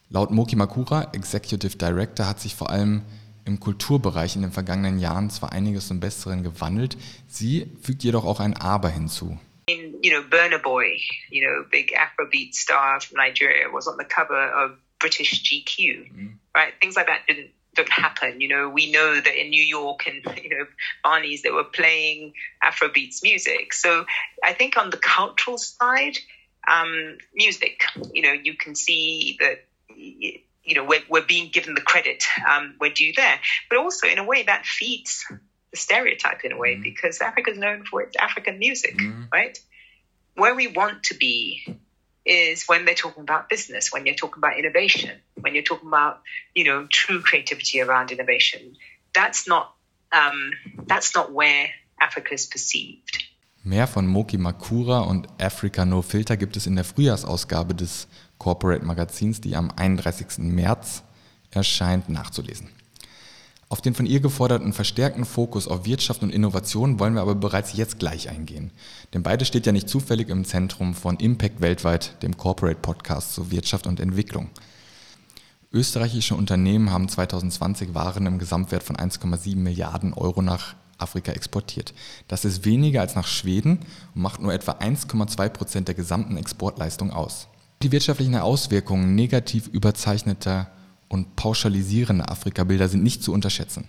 Laut 0.10 0.30
Moki 0.30 0.56
Makura, 0.56 1.10
Executive 1.14 1.78
Director, 1.78 2.28
hat 2.28 2.40
sich 2.40 2.54
vor 2.54 2.70
allem 2.70 3.02
im 3.46 3.60
Kulturbereich 3.60 4.36
in 4.36 4.44
den 4.44 4.52
vergangenen 4.52 5.00
Jahren 5.00 5.30
zwar 5.30 5.52
einiges 5.52 5.88
zum 5.88 6.00
Besseren 6.00 6.44
gewandelt, 6.44 6.98
sie 7.28 7.72
fügt 7.82 8.04
jedoch 8.04 8.26
auch 8.26 8.40
ein 8.40 8.56
Aber 8.56 8.90
hinzu. 8.90 9.40
You 9.70 10.12
know, 10.12 10.28
Burner 10.30 10.60
Boy, 10.60 11.00
you 11.30 11.42
know, 11.42 11.64
big 11.70 11.94
Afrobeat 11.98 12.54
star 12.56 13.00
from 13.00 13.18
Nigeria, 13.18 13.72
was 13.72 13.88
on 13.88 13.96
the 13.98 14.06
cover 14.06 14.52
of 14.54 14.72
British 15.00 15.44
GQ, 15.44 16.12
mm. 16.12 16.38
right? 16.56 16.74
Things 16.82 16.96
like 16.96 17.08
that 17.08 17.22
didn't 17.28 17.52
don't 17.76 17.92
happen. 17.92 18.42
You 18.42 18.50
know, 18.50 18.70
we 18.70 18.92
know 18.92 19.16
that 19.16 19.40
in 19.40 19.50
New 19.50 19.64
York 19.64 20.08
and 20.08 20.40
you 20.44 20.50
know 20.50 20.66
Barney's 21.04 21.42
they 21.42 21.52
were 21.52 21.64
playing 21.64 22.34
Afrobeats 22.64 23.24
music. 23.24 23.74
So 23.74 24.06
I 24.44 24.54
think 24.54 24.78
on 24.78 24.90
the 24.90 24.98
cultural 24.98 25.58
side, 25.58 26.18
um, 26.68 27.18
music, 27.34 27.82
you 28.14 28.22
know, 28.22 28.34
you 28.34 28.56
can 28.56 28.76
see 28.76 29.38
that 29.40 29.66
you 30.64 30.76
know, 30.76 30.84
we're, 30.84 31.02
we're 31.10 31.26
being 31.26 31.50
given 31.50 31.74
the 31.74 31.82
credit 31.82 32.24
um, 32.48 32.76
we're 32.80 32.92
due 32.92 33.14
there. 33.16 33.40
But 33.70 33.80
also, 33.80 34.08
in 34.08 34.20
a 34.20 34.24
way, 34.24 34.44
that 34.44 34.66
feeds 34.66 35.26
the 35.72 35.78
stereotype 35.78 36.44
in 36.44 36.52
a 36.52 36.58
way 36.58 36.76
mm. 36.76 36.84
because 36.84 37.20
Africa 37.22 37.52
is 37.52 37.58
known 37.58 37.84
for 37.84 38.02
its 38.02 38.16
African 38.18 38.60
music, 38.60 38.98
mm. 38.98 39.28
right? 39.32 39.58
Where 40.36 40.56
we 40.56 40.68
want 40.68 41.04
to 41.06 41.16
be 41.16 41.80
is 42.26 42.66
when 42.68 42.86
they're 42.86 42.96
talking 42.96 43.24
about 43.24 43.50
business, 43.50 43.92
when 43.92 44.06
you're 44.06 44.16
talking 44.16 44.40
about 44.40 44.58
innovation, 44.58 45.12
when 45.40 45.56
you're 45.56 45.64
talking 45.64 45.88
about, 45.88 46.22
you 46.54 46.64
know, 46.64 46.88
true 46.92 47.22
creativity 47.22 47.82
around 47.82 48.12
innovation. 48.12 48.76
That's 49.14 49.48
not, 49.48 49.74
um, 50.12 50.52
that's 50.88 51.16
not 51.16 51.32
where 51.32 51.70
Africa 52.00 52.34
is 52.34 52.46
perceived. 52.48 53.24
Mehr 53.64 53.86
von 53.86 54.08
Moki 54.08 54.38
Makura 54.38 55.02
und 55.02 55.28
Africa 55.40 55.86
No 55.86 56.02
Filter 56.02 56.36
gibt 56.36 56.58
es 56.58 56.66
in 56.66 56.76
der 56.76 56.84
Frühjahrsausgabe 56.84 57.76
des 57.76 58.08
Corporate 58.40 58.84
Magazins, 58.84 59.40
die 59.40 59.56
am 59.56 59.70
31. 59.70 60.40
März 60.40 61.04
erscheint, 61.52 62.10
nachzulesen. 62.10 62.72
Auf 63.72 63.80
den 63.80 63.94
von 63.94 64.06
ihr 64.06 64.20
geforderten 64.20 64.74
verstärkten 64.74 65.24
Fokus 65.24 65.66
auf 65.66 65.86
Wirtschaft 65.86 66.24
und 66.24 66.30
Innovation 66.34 67.00
wollen 67.00 67.14
wir 67.14 67.22
aber 67.22 67.36
bereits 67.36 67.72
jetzt 67.72 68.00
gleich 68.00 68.28
eingehen. 68.28 68.72
Denn 69.14 69.24
beide 69.24 69.46
steht 69.46 69.66
ja 69.66 69.72
nicht 69.72 69.88
zufällig 69.88 70.28
im 70.28 70.44
Zentrum 70.44 70.94
von 70.94 71.16
Impact 71.16 71.62
weltweit, 71.62 72.22
dem 72.22 72.36
Corporate 72.36 72.82
Podcast 72.82 73.34
zu 73.34 73.50
Wirtschaft 73.50 73.88
und 73.88 74.02
Entwicklung. 74.02 74.50
Österreichische 75.72 76.36
Unternehmen 76.36 76.92
haben 76.92 77.08
2020 77.08 77.94
Waren 77.94 78.26
im 78.26 78.40
Gesamtwert 78.40 78.84
von 78.84 78.98
1,7 78.98 79.56
Milliarden 79.56 80.12
Euro 80.12 80.42
nach 80.42 80.76
Afrika 80.98 81.32
exportiert. 81.32 81.94
Das 82.28 82.44
ist 82.44 82.66
weniger 82.66 83.00
als 83.00 83.16
nach 83.16 83.28
Schweden 83.28 83.80
und 84.14 84.22
macht 84.22 84.42
nur 84.42 84.54
etwa 84.54 84.74
1,2 84.74 85.48
Prozent 85.48 85.88
der 85.88 85.96
gesamten 85.96 86.36
Exportleistung 86.36 87.12
aus. 87.12 87.48
Die 87.84 87.94
wirtschaftlichen 87.94 88.36
Auswirkungen 88.36 89.16
negativ 89.16 89.68
überzeichneter 89.68 90.70
und 91.12 91.36
pauschalisierender 91.36 92.32
Afrikabilder 92.32 92.88
sind 92.88 93.04
nicht 93.04 93.22
zu 93.22 93.34
unterschätzen. 93.34 93.88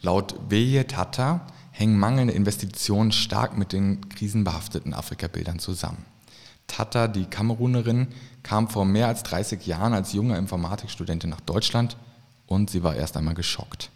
Laut 0.00 0.34
Weye 0.48 0.86
Tata 0.86 1.46
hängen 1.70 1.98
mangelnde 1.98 2.32
Investitionen 2.32 3.12
stark 3.12 3.58
mit 3.58 3.72
den 3.72 4.08
krisenbehafteten 4.08 4.94
Afrikabildern 4.94 5.58
zusammen. 5.58 6.04
Tata, 6.66 7.08
die 7.08 7.24
Kamerunerin, 7.24 8.08
kam 8.42 8.68
vor 8.68 8.86
mehr 8.86 9.08
als 9.08 9.22
30 9.24 9.66
Jahren 9.66 9.92
als 9.92 10.14
junge 10.14 10.38
Informatikstudentin 10.38 11.28
nach 11.28 11.40
Deutschland 11.40 11.98
und 12.46 12.70
sie 12.70 12.82
war 12.82 12.94
erst 12.96 13.16
einmal 13.16 13.34
geschockt 13.34 13.90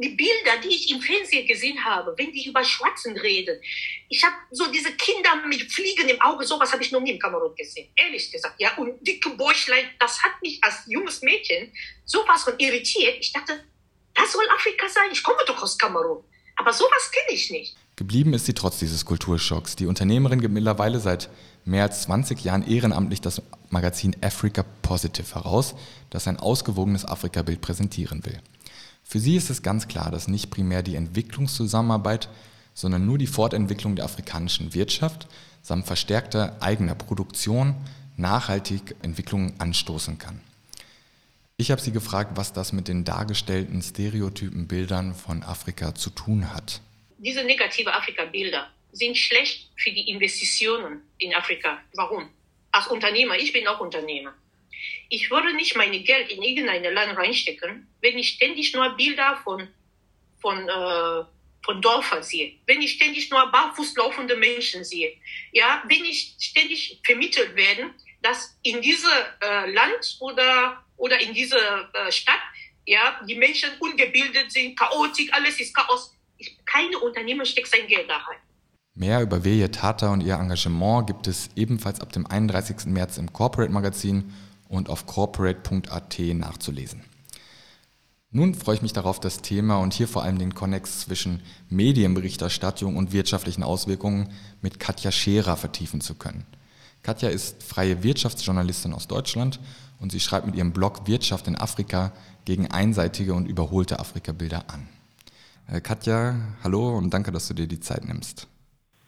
die 0.00 0.10
Bilder, 0.10 0.58
die 0.62 0.68
ich 0.68 0.90
im 0.90 1.00
Fernsehen 1.00 1.46
gesehen 1.46 1.84
habe, 1.84 2.14
wenn 2.16 2.32
die 2.32 2.46
über 2.46 2.64
Schwarzen 2.64 3.16
reden, 3.16 3.60
ich 4.08 4.24
habe 4.24 4.34
so 4.50 4.70
diese 4.70 4.92
Kinder 4.92 5.36
mit 5.46 5.70
Fliegen 5.72 6.08
im 6.08 6.20
Auge, 6.20 6.46
sowas 6.46 6.72
habe 6.72 6.82
ich 6.82 6.92
noch 6.92 7.00
nie 7.00 7.12
im 7.12 7.18
Kamerun 7.18 7.54
gesehen, 7.54 7.88
ehrlich 7.96 8.30
gesagt. 8.30 8.60
Ja, 8.60 8.76
und 8.76 9.06
dicke 9.06 9.30
Bäuchlein, 9.30 9.84
das 9.98 10.22
hat 10.22 10.40
mich 10.42 10.62
als 10.62 10.82
junges 10.86 11.22
Mädchen 11.22 11.72
sowas 12.04 12.42
von 12.42 12.54
irritiert. 12.58 13.16
Ich 13.20 13.32
dachte, 13.32 13.64
das 14.14 14.32
soll 14.32 14.44
Afrika 14.54 14.88
sein, 14.88 15.08
ich 15.12 15.22
komme 15.22 15.38
doch 15.46 15.62
aus 15.62 15.78
Kamerun. 15.78 16.24
Aber 16.56 16.72
sowas 16.72 17.10
kenne 17.10 17.38
ich 17.38 17.50
nicht. 17.50 17.76
Geblieben 17.96 18.32
ist 18.34 18.46
sie 18.46 18.54
trotz 18.54 18.78
dieses 18.78 19.04
Kulturschocks. 19.04 19.76
Die 19.76 19.86
Unternehmerin 19.86 20.40
gibt 20.40 20.54
mittlerweile 20.54 21.00
seit 21.00 21.28
mehr 21.64 21.84
als 21.84 22.02
20 22.02 22.42
Jahren 22.42 22.66
ehrenamtlich 22.66 23.20
das 23.20 23.42
Magazin 23.68 24.16
Africa 24.22 24.64
Positive 24.82 25.34
heraus, 25.34 25.74
das 26.08 26.26
ein 26.26 26.38
ausgewogenes 26.38 27.04
Afrika-Bild 27.04 27.60
präsentieren 27.60 28.24
will. 28.24 28.40
Für 29.10 29.18
sie 29.18 29.34
ist 29.34 29.50
es 29.50 29.62
ganz 29.62 29.88
klar, 29.88 30.12
dass 30.12 30.28
nicht 30.28 30.50
primär 30.50 30.84
die 30.84 30.94
Entwicklungszusammenarbeit, 30.94 32.28
sondern 32.74 33.06
nur 33.06 33.18
die 33.18 33.26
Fortentwicklung 33.26 33.96
der 33.96 34.04
afrikanischen 34.04 34.72
Wirtschaft 34.72 35.26
samt 35.62 35.84
verstärkter 35.84 36.56
eigener 36.60 36.94
Produktion 36.94 37.74
nachhaltig 38.16 38.94
Entwicklungen 39.02 39.54
anstoßen 39.58 40.18
kann. 40.18 40.40
Ich 41.56 41.72
habe 41.72 41.80
sie 41.80 41.90
gefragt, 41.90 42.36
was 42.36 42.52
das 42.52 42.72
mit 42.72 42.86
den 42.86 43.04
dargestellten 43.04 43.82
stereotypen 43.82 44.68
Bildern 44.68 45.16
von 45.16 45.42
Afrika 45.42 45.92
zu 45.92 46.10
tun 46.10 46.54
hat. 46.54 46.80
Diese 47.18 47.42
negative 47.42 47.92
Afrika-Bilder 47.92 48.68
sind 48.92 49.18
schlecht 49.18 49.70
für 49.74 49.90
die 49.90 50.08
Investitionen 50.08 51.00
in 51.18 51.34
Afrika. 51.34 51.78
Warum? 51.96 52.28
Als 52.70 52.86
Unternehmer, 52.86 53.34
ich 53.34 53.52
bin 53.52 53.66
auch 53.66 53.80
Unternehmer. 53.80 54.34
Ich 55.08 55.30
würde 55.30 55.54
nicht 55.54 55.76
mein 55.76 55.92
Geld 56.04 56.30
in 56.30 56.42
irgendein 56.42 56.82
Land 56.94 57.16
reinstecken, 57.16 57.86
wenn 58.00 58.18
ich 58.18 58.30
ständig 58.30 58.72
nur 58.74 58.88
Bilder 58.96 59.40
von, 59.42 59.68
von, 60.40 60.68
äh, 60.68 61.24
von 61.64 61.82
Dörfern 61.82 62.22
sehe, 62.22 62.54
wenn 62.66 62.80
ich 62.80 62.92
ständig 62.92 63.30
nur 63.30 63.50
barfuß 63.50 63.96
laufende 63.96 64.36
Menschen 64.36 64.84
sehe, 64.84 65.16
ja, 65.52 65.82
wenn 65.88 66.04
ich 66.04 66.36
ständig 66.38 67.00
vermittelt 67.04 67.54
werde, 67.56 67.90
dass 68.22 68.58
in 68.62 68.80
diesem 68.82 69.10
äh, 69.40 69.70
Land 69.72 70.16
oder, 70.20 70.84
oder 70.96 71.20
in 71.20 71.34
dieser 71.34 71.90
äh, 71.94 72.12
Stadt 72.12 72.40
ja, 72.86 73.20
die 73.26 73.36
Menschen 73.36 73.70
ungebildet 73.78 74.50
sind, 74.50 74.78
chaotisch, 74.78 75.32
alles 75.32 75.60
ist 75.60 75.74
Chaos. 75.74 76.14
Keine 76.64 76.98
Unternehmer 76.98 77.44
steckt 77.44 77.68
sein 77.68 77.86
Geld 77.86 78.08
da 78.08 78.16
rein. 78.16 78.38
Mehr 78.94 79.22
über 79.22 79.44
Veje 79.44 79.70
Tata 79.70 80.12
und 80.12 80.22
ihr 80.22 80.34
Engagement 80.34 81.06
gibt 81.06 81.26
es 81.26 81.50
ebenfalls 81.54 82.00
ab 82.00 82.12
dem 82.12 82.26
31. 82.26 82.86
März 82.86 83.18
im 83.18 83.32
Corporate 83.32 83.72
Magazin 83.72 84.34
und 84.70 84.88
auf 84.88 85.04
corporate.at 85.04 86.18
nachzulesen. 86.18 87.04
Nun 88.32 88.54
freue 88.54 88.76
ich 88.76 88.82
mich 88.82 88.92
darauf, 88.92 89.18
das 89.18 89.42
Thema 89.42 89.78
und 89.78 89.92
hier 89.92 90.06
vor 90.06 90.22
allem 90.22 90.38
den 90.38 90.54
Konnex 90.54 91.00
zwischen 91.00 91.42
Medienberichterstattung 91.68 92.96
und 92.96 93.12
wirtschaftlichen 93.12 93.64
Auswirkungen 93.64 94.28
mit 94.62 94.78
Katja 94.78 95.10
Scherer 95.10 95.56
vertiefen 95.56 96.00
zu 96.00 96.14
können. 96.14 96.46
Katja 97.02 97.28
ist 97.28 97.64
freie 97.64 98.04
Wirtschaftsjournalistin 98.04 98.94
aus 98.94 99.08
Deutschland 99.08 99.58
und 100.00 100.12
sie 100.12 100.20
schreibt 100.20 100.46
mit 100.46 100.54
ihrem 100.54 100.72
Blog 100.72 101.08
Wirtschaft 101.08 101.48
in 101.48 101.56
Afrika 101.56 102.12
gegen 102.44 102.70
einseitige 102.70 103.34
und 103.34 103.46
überholte 103.46 103.98
Afrika-Bilder 103.98 104.64
an. 104.68 104.88
Äh, 105.66 105.80
Katja, 105.80 106.36
hallo 106.62 106.96
und 106.96 107.12
danke, 107.12 107.32
dass 107.32 107.48
du 107.48 107.54
dir 107.54 107.66
die 107.66 107.80
Zeit 107.80 108.04
nimmst. 108.04 108.46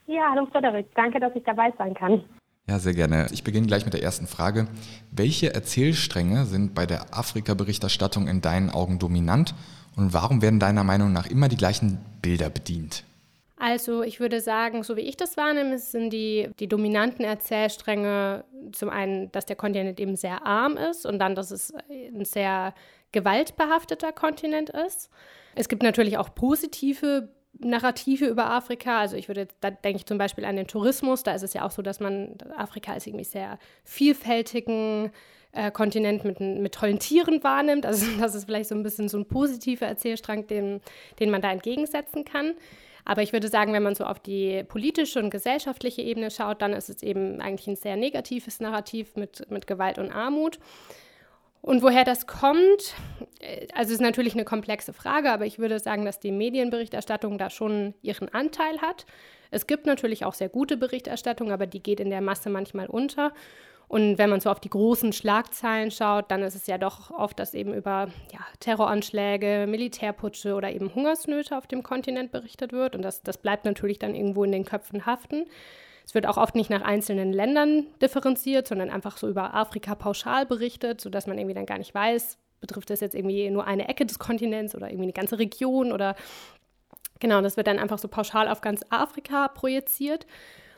Ja, 0.07 0.31
hallo 0.33 0.47
Frederik, 0.47 0.87
danke, 0.97 1.21
dass 1.21 1.35
ich 1.37 1.45
dabei 1.45 1.73
sein 1.79 1.95
kann. 1.95 2.25
Ja, 2.69 2.79
sehr 2.79 2.95
gerne. 2.95 3.27
Ich 3.33 3.43
beginne 3.43 3.67
gleich 3.67 3.85
mit 3.85 3.95
der 3.95 4.03
ersten 4.03 4.27
Frage. 4.27 4.69
Welche 5.11 5.53
Erzählstränge 5.53 6.47
sind 6.47 6.75
bei 6.75 6.87
der 6.87 7.17
Afrika-Berichterstattung 7.17 8.29
in 8.29 8.41
deinen 8.41 8.71
Augen 8.71 8.99
dominant 8.99 9.55
und 9.97 10.13
warum 10.13 10.43
werden 10.43 10.61
deiner 10.61 10.85
Meinung 10.85 11.13
nach 11.13 11.27
immer 11.27 11.49
die 11.49 11.57
gleichen 11.57 11.99
Bilder 12.23 12.51
bedient? 12.51 13.05
Also 13.57 14.03
ich 14.03 14.19
würde 14.19 14.41
sagen, 14.41 14.83
so 14.83 14.97
wie 14.97 15.03
ich 15.03 15.17
das 15.17 15.37
wahrnehme, 15.37 15.79
sind 15.79 16.11
die, 16.11 16.51
die 16.59 16.67
dominanten 16.67 17.25
Erzählstränge 17.25 18.45
zum 18.73 18.89
einen, 18.91 19.31
dass 19.31 19.47
der 19.47 19.55
Kontinent 19.55 20.01
eben 20.01 20.17
sehr 20.17 20.45
arm 20.45 20.77
ist 20.77 21.07
und 21.07 21.19
dann, 21.19 21.35
dass 21.35 21.51
es 21.53 21.73
ein 21.89 22.25
sehr 22.25 22.75
gewaltbehafteter 23.13 24.13
Kontinent 24.13 24.71
ist. 24.71 25.11
Es 25.55 25.69
gibt 25.69 25.83
natürlich 25.83 26.17
auch 26.17 26.35
positive 26.35 27.29
Narrative 27.59 28.27
über 28.27 28.51
Afrika. 28.51 29.01
Also 29.01 29.17
ich 29.17 29.29
würde, 29.29 29.49
da 29.61 29.71
denke 29.71 29.99
ich 29.99 30.07
zum 30.07 30.19
Beispiel 30.19 30.45
an 30.45 30.57
den 30.57 30.67
Tourismus. 30.67 31.23
Da 31.23 31.35
ist 31.35 31.43
es 31.43 31.55
ja 31.55 31.65
auch 31.65 31.71
so, 31.71 31.83
dass 31.83 32.01
man 32.01 32.37
Afrika 32.57 32.93
als 32.93 33.07
irgendwie 33.07 33.25
sehr 33.25 33.59
vielfältigen 33.85 35.11
äh, 35.53 35.71
Kontinent 35.71 36.25
mit, 36.25 36.41
mit 36.41 36.75
tollen 36.75 36.99
Tieren 36.99 37.43
wahrnimmt. 37.45 37.87
Also 37.87 38.07
das 38.21 38.35
ist 38.35 38.47
vielleicht 38.47 38.69
so 38.69 38.75
ein 38.75 38.83
bisschen 38.83 39.09
so 39.09 39.19
ein 39.19 39.27
positiver 39.27 39.87
Erzählstrang, 39.87 40.47
den, 40.47 40.81
den 41.21 41.31
man 41.31 41.43
da 41.43 41.53
entgegensetzen 41.53 42.25
kann. 42.25 42.55
Aber 43.05 43.23
ich 43.23 43.33
würde 43.33 43.49
sagen, 43.49 43.73
wenn 43.73 43.83
man 43.83 43.95
so 43.95 44.05
auf 44.05 44.21
die 44.21 44.63
politische 44.65 45.19
und 45.19 45.31
gesellschaftliche 45.31 46.03
Ebene 46.03 46.31
schaut, 46.31 46.63
dann 46.63 46.73
ist 46.73 46.89
es 46.89 47.03
eben 47.03 47.41
eigentlich 47.41 47.67
ein 47.67 47.77
sehr 47.77 47.97
negatives 47.97 48.61
Narrativ 48.61 49.17
mit, 49.17 49.51
mit 49.51 49.67
Gewalt 49.67 49.99
und 49.99 50.13
Armut. 50.13 50.59
Und 51.63 51.81
woher 51.81 52.05
das 52.05 52.27
kommt, 52.27 52.95
äh, 53.41 53.69
also 53.75 53.93
ist 53.93 54.01
natürlich 54.01 54.35
eine 54.35 54.45
komplexe 54.45 54.93
Frage, 54.93 55.33
aber 55.33 55.47
ich 55.47 55.59
würde 55.59 55.79
sagen, 55.79 56.05
dass 56.05 56.21
die 56.21 56.33
Medienberichterstattung 56.33 57.39
da 57.39 57.49
schon 57.51 57.95
ihren 58.03 58.29
Anteil 58.29 58.81
hat. 58.83 59.07
Es 59.51 59.67
gibt 59.67 59.87
natürlich 59.87 60.25
auch 60.25 60.35
sehr 60.35 60.49
gute 60.49 60.77
Berichterstattung, 60.77 61.53
aber 61.53 61.67
die 61.67 61.83
geht 61.83 62.01
in 62.01 62.11
der 62.11 62.21
Masse 62.21 62.51
manchmal 62.51 62.87
unter. 62.87 63.33
Und 63.87 64.17
wenn 64.17 64.31
man 64.31 64.41
so 64.41 64.51
auf 64.51 64.59
die 64.59 64.71
großen 64.71 65.13
Schlagzeilen 65.13 65.91
schaut, 65.91 66.31
dann 66.31 66.43
ist 66.43 66.55
es 66.55 66.67
ja 66.67 66.79
doch 66.79 67.11
oft, 67.11 67.39
dass 67.39 67.53
eben 67.53 67.75
über 67.75 68.09
ja, 68.33 68.41
Terroranschläge, 68.59 69.67
Militärputsche 69.69 70.55
oder 70.55 70.73
eben 70.73 70.95
Hungersnöte 70.95 71.57
auf 71.59 71.67
dem 71.67 71.83
Kontinent 71.83 72.33
berichtet 72.33 72.73
wird. 72.73 72.97
Und 72.97 73.03
das, 73.03 73.23
das 73.23 73.37
bleibt 73.37 73.67
natürlich 73.67 73.99
dann 73.99 74.15
irgendwo 74.15 74.45
in 74.45 74.53
den 74.53 74.65
Köpfen 74.65 75.05
haften. 75.05 75.45
Es 76.05 76.15
wird 76.15 76.27
auch 76.27 76.37
oft 76.37 76.55
nicht 76.55 76.71
nach 76.71 76.83
einzelnen 76.83 77.33
Ländern 77.33 77.87
differenziert, 78.01 78.69
sondern 78.69 78.91
einfach 78.91 79.17
so 79.17 79.29
über 79.29 79.55
Afrika 79.55 79.95
pauschal 79.95 80.47
berichtet, 80.47 81.01
sodass 81.01 81.27
man 81.27 81.39
irgendwie 81.39 81.55
dann 81.55 81.67
gar 81.67 81.79
nicht 81.79 81.95
weiß, 81.95 82.39
betrifft 82.61 82.91
das 82.91 83.01
jetzt 83.01 83.15
irgendwie 83.15 83.51
nur 83.51 83.67
eine 83.67 83.89
Ecke 83.89 84.07
des 84.07 84.19
Kontinents 84.19 84.75
oder 84.75 84.89
irgendwie 84.89 85.05
eine 85.05 85.13
ganze 85.13 85.39
Region 85.39 85.93
oder 85.93 86.15
genau, 87.21 87.41
das 87.41 87.57
wird 87.57 87.67
dann 87.67 87.79
einfach 87.79 87.99
so 87.99 88.09
pauschal 88.09 88.49
auf 88.49 88.61
ganz 88.61 88.85
Afrika 88.91 89.49
projiziert. 89.49 90.27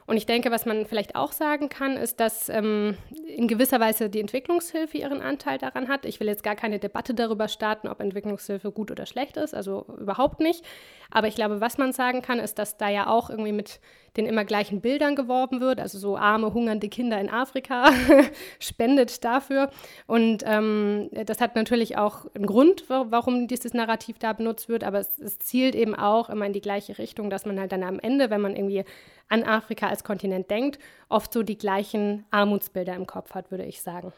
Und 0.06 0.16
ich 0.16 0.26
denke, 0.26 0.50
was 0.50 0.66
man 0.66 0.87
vielleicht 0.87 1.16
auch 1.16 1.32
sagen 1.32 1.68
kann, 1.68 1.96
ist, 1.96 2.20
dass 2.20 2.49
ähm, 2.49 2.96
in 3.26 3.49
gewisser 3.49 3.80
Weise 3.80 4.11
die 4.11 4.20
Entwicklungshilfe 4.20 4.99
ihren 4.99 5.23
Anteil 5.23 5.58
daran 5.58 5.88
hat. 5.88 6.04
Ich 6.04 6.20
will 6.20 6.26
jetzt 6.26 6.42
gar 6.42 6.56
keine 6.56 6.78
Debatte 6.78 7.14
darüber 7.14 7.49
starten, 7.49 7.88
ob 7.88 8.00
Entwicklungshilfe 8.00 8.70
gut 8.70 8.90
oder 8.90 9.06
schlecht 9.06 9.37
ist, 9.37 9.54
also 9.54 9.87
überhaupt 9.99 10.40
nicht. 10.40 10.64
Aber 11.11 11.28
ich 11.28 11.34
glaube, 11.34 11.61
was 11.61 11.78
man 11.78 11.92
sagen 11.92 12.20
kann, 12.20 12.38
ist, 12.38 12.58
dass 12.58 12.76
da 12.76 12.88
ja 12.88 13.06
auch 13.06 13.30
irgendwie 13.30 13.52
mit 13.52 13.80
den 14.16 14.26
immer 14.26 14.44
gleichen 14.44 14.80
Bildern 14.80 15.16
geworben 15.16 15.61
wird, 15.61 15.80
also 15.80 15.99
so 15.99 16.16
arme, 16.16 16.54
hungernde 16.54 16.88
Kinder 16.88 17.20
in 17.20 17.28
Afrika, 17.28 17.90
spendet 18.61 19.25
dafür. 19.25 19.70
Und 20.06 20.44
ähm, 20.46 21.08
das 21.26 21.40
hat 21.40 21.56
natürlich 21.56 21.96
auch 21.96 22.26
einen 22.34 22.46
Grund, 22.46 22.84
warum 22.88 23.49
dieses 23.49 23.75
Narrativ 23.75 24.18
da 24.18 24.32
benutzt 24.32 24.68
wird, 24.68 24.84
aber 24.84 25.00
es, 25.00 25.18
es 25.18 25.38
zielt 25.38 25.75
eben 25.75 25.94
auch 25.94 26.30
immer 26.30 26.46
in 26.46 26.52
die 26.52 26.61
gleiche 26.61 26.99
Richtung, 26.99 27.28
dass 27.28 27.44
man 27.44 27.58
halt 27.58 27.73
dann 27.73 27.82
am 27.82 27.99
Ende, 27.99 28.30
wenn 28.30 28.40
man 28.40 28.54
irgendwie 28.54 28.84
an 29.28 29.43
Afrika 29.45 29.88
als 29.88 30.04
Kontinent 30.04 30.50
denkt, 30.50 30.78
oft 31.09 31.33
so 31.33 31.43
die 31.43 31.59
gleichen 31.59 32.25
Armutsbilder 32.31 32.95
im 32.95 33.07
Kopf 33.07 33.35
hat, 33.35 33.50
würde 33.50 33.64
ich 33.64 33.83
sagen. 33.83 34.12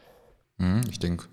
Mhm, 0.57 0.81
ich 0.89 0.99
denke 0.99 1.25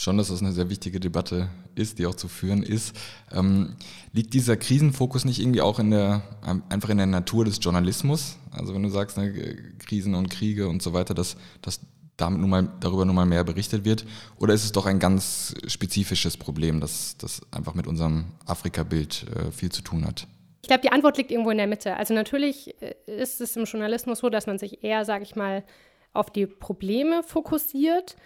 schon, 0.00 0.16
dass 0.16 0.28
das 0.28 0.40
eine 0.40 0.52
sehr 0.52 0.70
wichtige 0.70 0.98
Debatte 0.98 1.50
ist, 1.74 1.98
die 1.98 2.06
auch 2.06 2.14
zu 2.14 2.28
führen 2.28 2.62
ist. 2.62 2.96
Ähm, 3.32 3.76
liegt 4.12 4.32
dieser 4.32 4.56
Krisenfokus 4.56 5.24
nicht 5.24 5.40
irgendwie 5.40 5.60
auch 5.60 5.78
in 5.78 5.90
der, 5.90 6.22
einfach 6.68 6.88
in 6.88 6.96
der 6.96 7.06
Natur 7.06 7.44
des 7.44 7.58
Journalismus? 7.60 8.38
Also 8.50 8.74
wenn 8.74 8.82
du 8.82 8.88
sagst, 8.88 9.18
ne, 9.18 9.56
Krisen 9.78 10.14
und 10.14 10.30
Kriege 10.30 10.68
und 10.68 10.82
so 10.82 10.94
weiter, 10.94 11.12
dass, 11.12 11.36
dass 11.60 11.80
damit 12.16 12.40
nun 12.40 12.50
mal, 12.50 12.68
darüber 12.80 13.04
nun 13.04 13.14
mal 13.14 13.26
mehr 13.26 13.44
berichtet 13.44 13.84
wird? 13.84 14.04
Oder 14.36 14.54
ist 14.54 14.64
es 14.64 14.72
doch 14.72 14.86
ein 14.86 14.98
ganz 14.98 15.54
spezifisches 15.66 16.36
Problem, 16.36 16.80
das, 16.80 17.16
das 17.18 17.40
einfach 17.50 17.74
mit 17.74 17.86
unserem 17.86 18.26
Afrika-Bild 18.46 19.26
äh, 19.34 19.50
viel 19.52 19.70
zu 19.70 19.82
tun 19.82 20.06
hat? 20.06 20.26
Ich 20.62 20.68
glaube, 20.68 20.82
die 20.82 20.92
Antwort 20.92 21.16
liegt 21.16 21.30
irgendwo 21.30 21.50
in 21.50 21.58
der 21.58 21.66
Mitte. 21.66 21.96
Also 21.96 22.14
natürlich 22.14 22.74
äh, 22.82 22.94
ist 23.06 23.40
es 23.40 23.56
im 23.56 23.64
Journalismus 23.64 24.18
so, 24.18 24.28
dass 24.28 24.46
man 24.46 24.58
sich 24.58 24.84
eher, 24.84 25.04
sage 25.04 25.24
ich 25.24 25.36
mal, 25.36 25.64
auf 26.12 26.30
die 26.30 26.46
Probleme 26.46 27.22
fokussiert, 27.22 28.16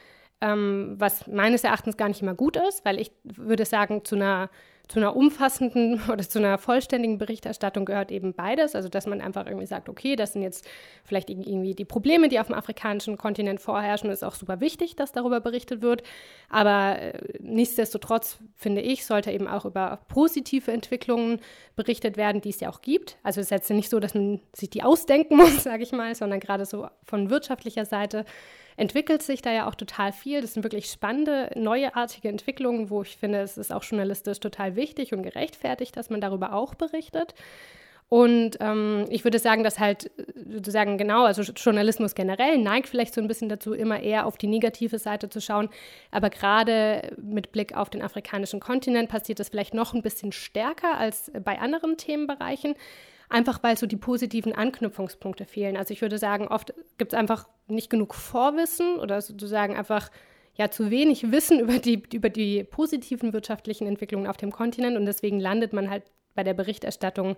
ähm, 0.45 0.95
was 0.99 1.27
meines 1.27 1.65
Erachtens 1.65 1.97
gar 1.97 2.09
nicht 2.09 2.21
immer 2.21 2.35
gut 2.35 2.57
ist, 2.57 2.85
weil 2.85 3.01
ich 3.01 3.11
würde 3.25 3.65
sagen, 3.65 4.05
zu 4.05 4.17
einer 4.17 4.51
zu 4.87 4.99
einer 4.99 5.17
umfassenden 5.17 6.03
oder 6.11 6.29
zu 6.29 6.39
einer 6.39 6.59
vollständigen 6.59 7.17
Berichterstattung 7.17 7.87
gehört 7.87 8.13
eben 8.13 8.35
beides. 8.35 8.75
Also, 8.75 8.89
dass 8.89 9.07
man 9.07 9.21
einfach 9.21 9.47
irgendwie 9.47 9.67
sagt, 9.67 9.89
okay, 9.89 10.15
das 10.15 10.35
sind 10.35 10.43
jetzt 10.43 10.69
vielleicht 11.05 11.31
irgendwie 11.31 11.75
die 11.75 11.87
Probleme, 11.87 12.29
die 12.29 12.39
auf 12.39 12.49
dem 12.49 12.55
afrikanischen 12.55 13.17
Kontinent 13.17 13.61
vorherrschen. 13.61 14.11
Ist 14.11 14.23
auch 14.23 14.35
super 14.35 14.61
wichtig, 14.61 14.95
dass 14.95 15.13
darüber 15.13 15.41
berichtet 15.41 15.81
wird. 15.81 16.03
Aber 16.51 16.99
äh, 16.99 17.15
nichtsdestotrotz, 17.41 18.39
finde 18.57 18.83
ich, 18.83 19.07
sollte 19.07 19.33
eben 19.33 19.49
auch 19.49 19.65
über 19.65 20.01
positive 20.09 20.71
Entwicklungen 20.71 21.41
berichtet 21.77 22.19
werden, 22.19 22.43
die 22.43 22.51
es 22.51 22.61
ja 22.61 22.69
auch 22.69 22.83
gibt. 22.83 23.17
Also, 23.23 23.41
es 23.41 23.47
ist 23.47 23.51
jetzt 23.51 23.71
nicht 23.71 23.89
so, 23.89 24.01
dass 24.01 24.13
man 24.13 24.41
sich 24.55 24.69
die 24.69 24.83
ausdenken 24.83 25.37
muss, 25.39 25.63
sage 25.63 25.83
ich 25.83 25.93
mal, 25.93 26.15
sondern 26.15 26.41
gerade 26.41 26.67
so 26.67 26.89
von 27.05 27.31
wirtschaftlicher 27.31 27.87
Seite 27.87 28.27
entwickelt 28.77 29.23
sich 29.23 29.43
da 29.43 29.53
ja 29.53 29.69
auch 29.69 29.75
total 29.75 30.13
viel. 30.13 30.41
Das 30.41 30.55
sind 30.55 30.63
wirklich 30.63 30.87
spannende, 30.87 31.51
neuartige 31.55 32.29
Entwicklungen, 32.29 32.91
wo 32.91 33.03
ich 33.03 33.17
finde, 33.17 33.41
es 33.41 33.57
ist 33.57 33.73
auch 33.73 33.85
journalistisch 33.85 34.41
total 34.41 34.77
wichtig 34.77 35.13
und 35.13 35.23
gerechtfertigt, 35.23 35.97
dass 35.97 36.11
man 36.11 36.21
darüber 36.21 36.53
auch 36.53 36.75
berichtet. 36.75 37.35
Und 38.09 38.59
ähm, 38.61 39.07
ich 39.09 39.25
würde 39.25 39.39
sagen, 39.39 39.65
dass 39.65 39.79
halt 39.79 40.11
sozusagen 40.49 40.99
genau, 40.99 41.25
also 41.25 41.43
Journalismus 41.43 42.15
generell 42.15 42.59
neigt 42.59 42.89
vielleicht 42.89 43.15
so 43.15 43.21
ein 43.21 43.27
bisschen 43.27 43.49
dazu, 43.49 43.73
immer 43.73 44.01
eher 44.01 44.27
auf 44.27 44.37
die 44.37 44.47
negative 44.47 44.99
Seite 44.99 45.31
zu 45.31 45.41
schauen. 45.41 45.69
Aber 46.11 46.31
gerade 46.31 47.13
mit 47.17 47.51
Blick 47.51 47.75
auf 47.75 47.91
den 47.91 48.03
afrikanischen 48.03 48.61
Kontinent 48.61 49.09
passiert 49.09 49.41
das 49.41 49.49
vielleicht 49.49 49.75
noch 49.75 49.95
ein 49.95 50.03
bisschen 50.03 50.33
stärker 50.33 50.97
als 50.99 51.33
bei 51.43 51.59
anderen 51.59 51.97
Themenbereichen. 51.97 52.75
Einfach 53.35 53.63
weil 53.63 53.77
so 53.77 53.87
die 53.87 53.97
positiven 53.97 54.53
Anknüpfungspunkte 54.55 55.45
fehlen. 55.45 55.77
Also 55.77 55.93
ich 55.93 56.01
würde 56.01 56.19
sagen, 56.19 56.47
oft 56.47 56.73
gibt 56.99 57.13
es 57.13 57.19
einfach 57.19 57.49
nicht 57.67 57.91
genug 57.91 58.15
Vorwissen 58.15 59.01
oder 59.01 59.21
sozusagen 59.21 59.77
einfach 59.77 60.11
ja 60.55 60.71
zu 60.71 60.91
wenig 60.91 61.33
Wissen 61.33 61.59
über 61.65 61.79
die, 61.79 62.03
über 62.13 62.31
die 62.31 62.63
positiven 62.63 63.33
wirtschaftlichen 63.33 63.87
Entwicklungen 63.89 64.29
auf 64.29 64.37
dem 64.37 64.53
Kontinent 64.53 64.97
und 64.97 65.05
deswegen 65.05 65.41
landet 65.41 65.73
man 65.73 65.91
halt 65.91 66.05
bei 66.35 66.45
der 66.45 66.55
Berichterstattung 66.55 67.37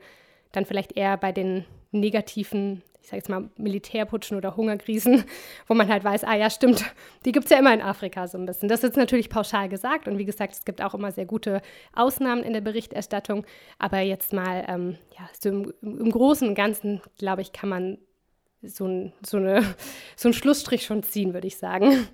dann 0.53 0.65
vielleicht 0.65 0.97
eher 0.97 1.17
bei 1.17 1.33
den 1.33 1.65
negativen, 1.93 2.83
ich 3.01 3.09
sage 3.09 3.19
jetzt 3.19 3.29
mal 3.29 3.49
Militärputschen 3.57 4.37
oder 4.37 4.57
Hungerkrisen, 4.57 5.25
wo 5.67 5.75
man 5.75 5.89
halt 5.89 6.05
weiß, 6.05 6.25
ah 6.25 6.35
ja, 6.35 6.51
stimmt, 6.51 6.85
die 7.25 7.33
gibt 7.33 7.47
es 7.47 7.51
ja 7.51 7.59
immer 7.59 7.73
in 7.73 7.81
Afrika 7.81 8.27
so 8.29 8.39
ein 8.39 8.47
bisschen. 8.47 8.69
Das 8.69 8.83
ist 8.83 8.97
natürlich 8.97 9.31
pauschal 9.31 9.69
gesagt 9.69 10.09
und 10.09 10.19
wie 10.19 10.25
gesagt, 10.25 10.55
es 10.55 10.65
gibt 10.65 10.83
auch 10.83 10.95
immer 10.95 11.13
sehr 11.13 11.27
gute 11.27 11.63
Ausnahmen 11.95 12.43
in 12.43 12.53
der 12.53 12.61
Berichterstattung, 12.61 13.47
aber 13.79 14.01
jetzt 14.01 14.33
mal, 14.33 14.65
ähm, 14.69 14.97
ja, 15.19 15.29
so 15.41 15.49
im, 15.49 15.73
im 15.83 16.11
Großen 16.11 16.49
und 16.49 16.55
Ganzen, 16.55 17.01
glaube 17.19 17.43
ich, 17.43 17.53
kann 17.53 17.69
man 17.69 17.99
so, 18.63 18.87
ein, 18.87 19.13
so, 19.25 19.37
eine, 19.37 19.63
so 20.17 20.29
einen 20.29 20.35
Schlussstrich 20.35 20.85
schon 20.85 21.03
ziehen, 21.03 21.35
würde 21.35 21.47
ich 21.47 21.57
sagen. 21.57 22.09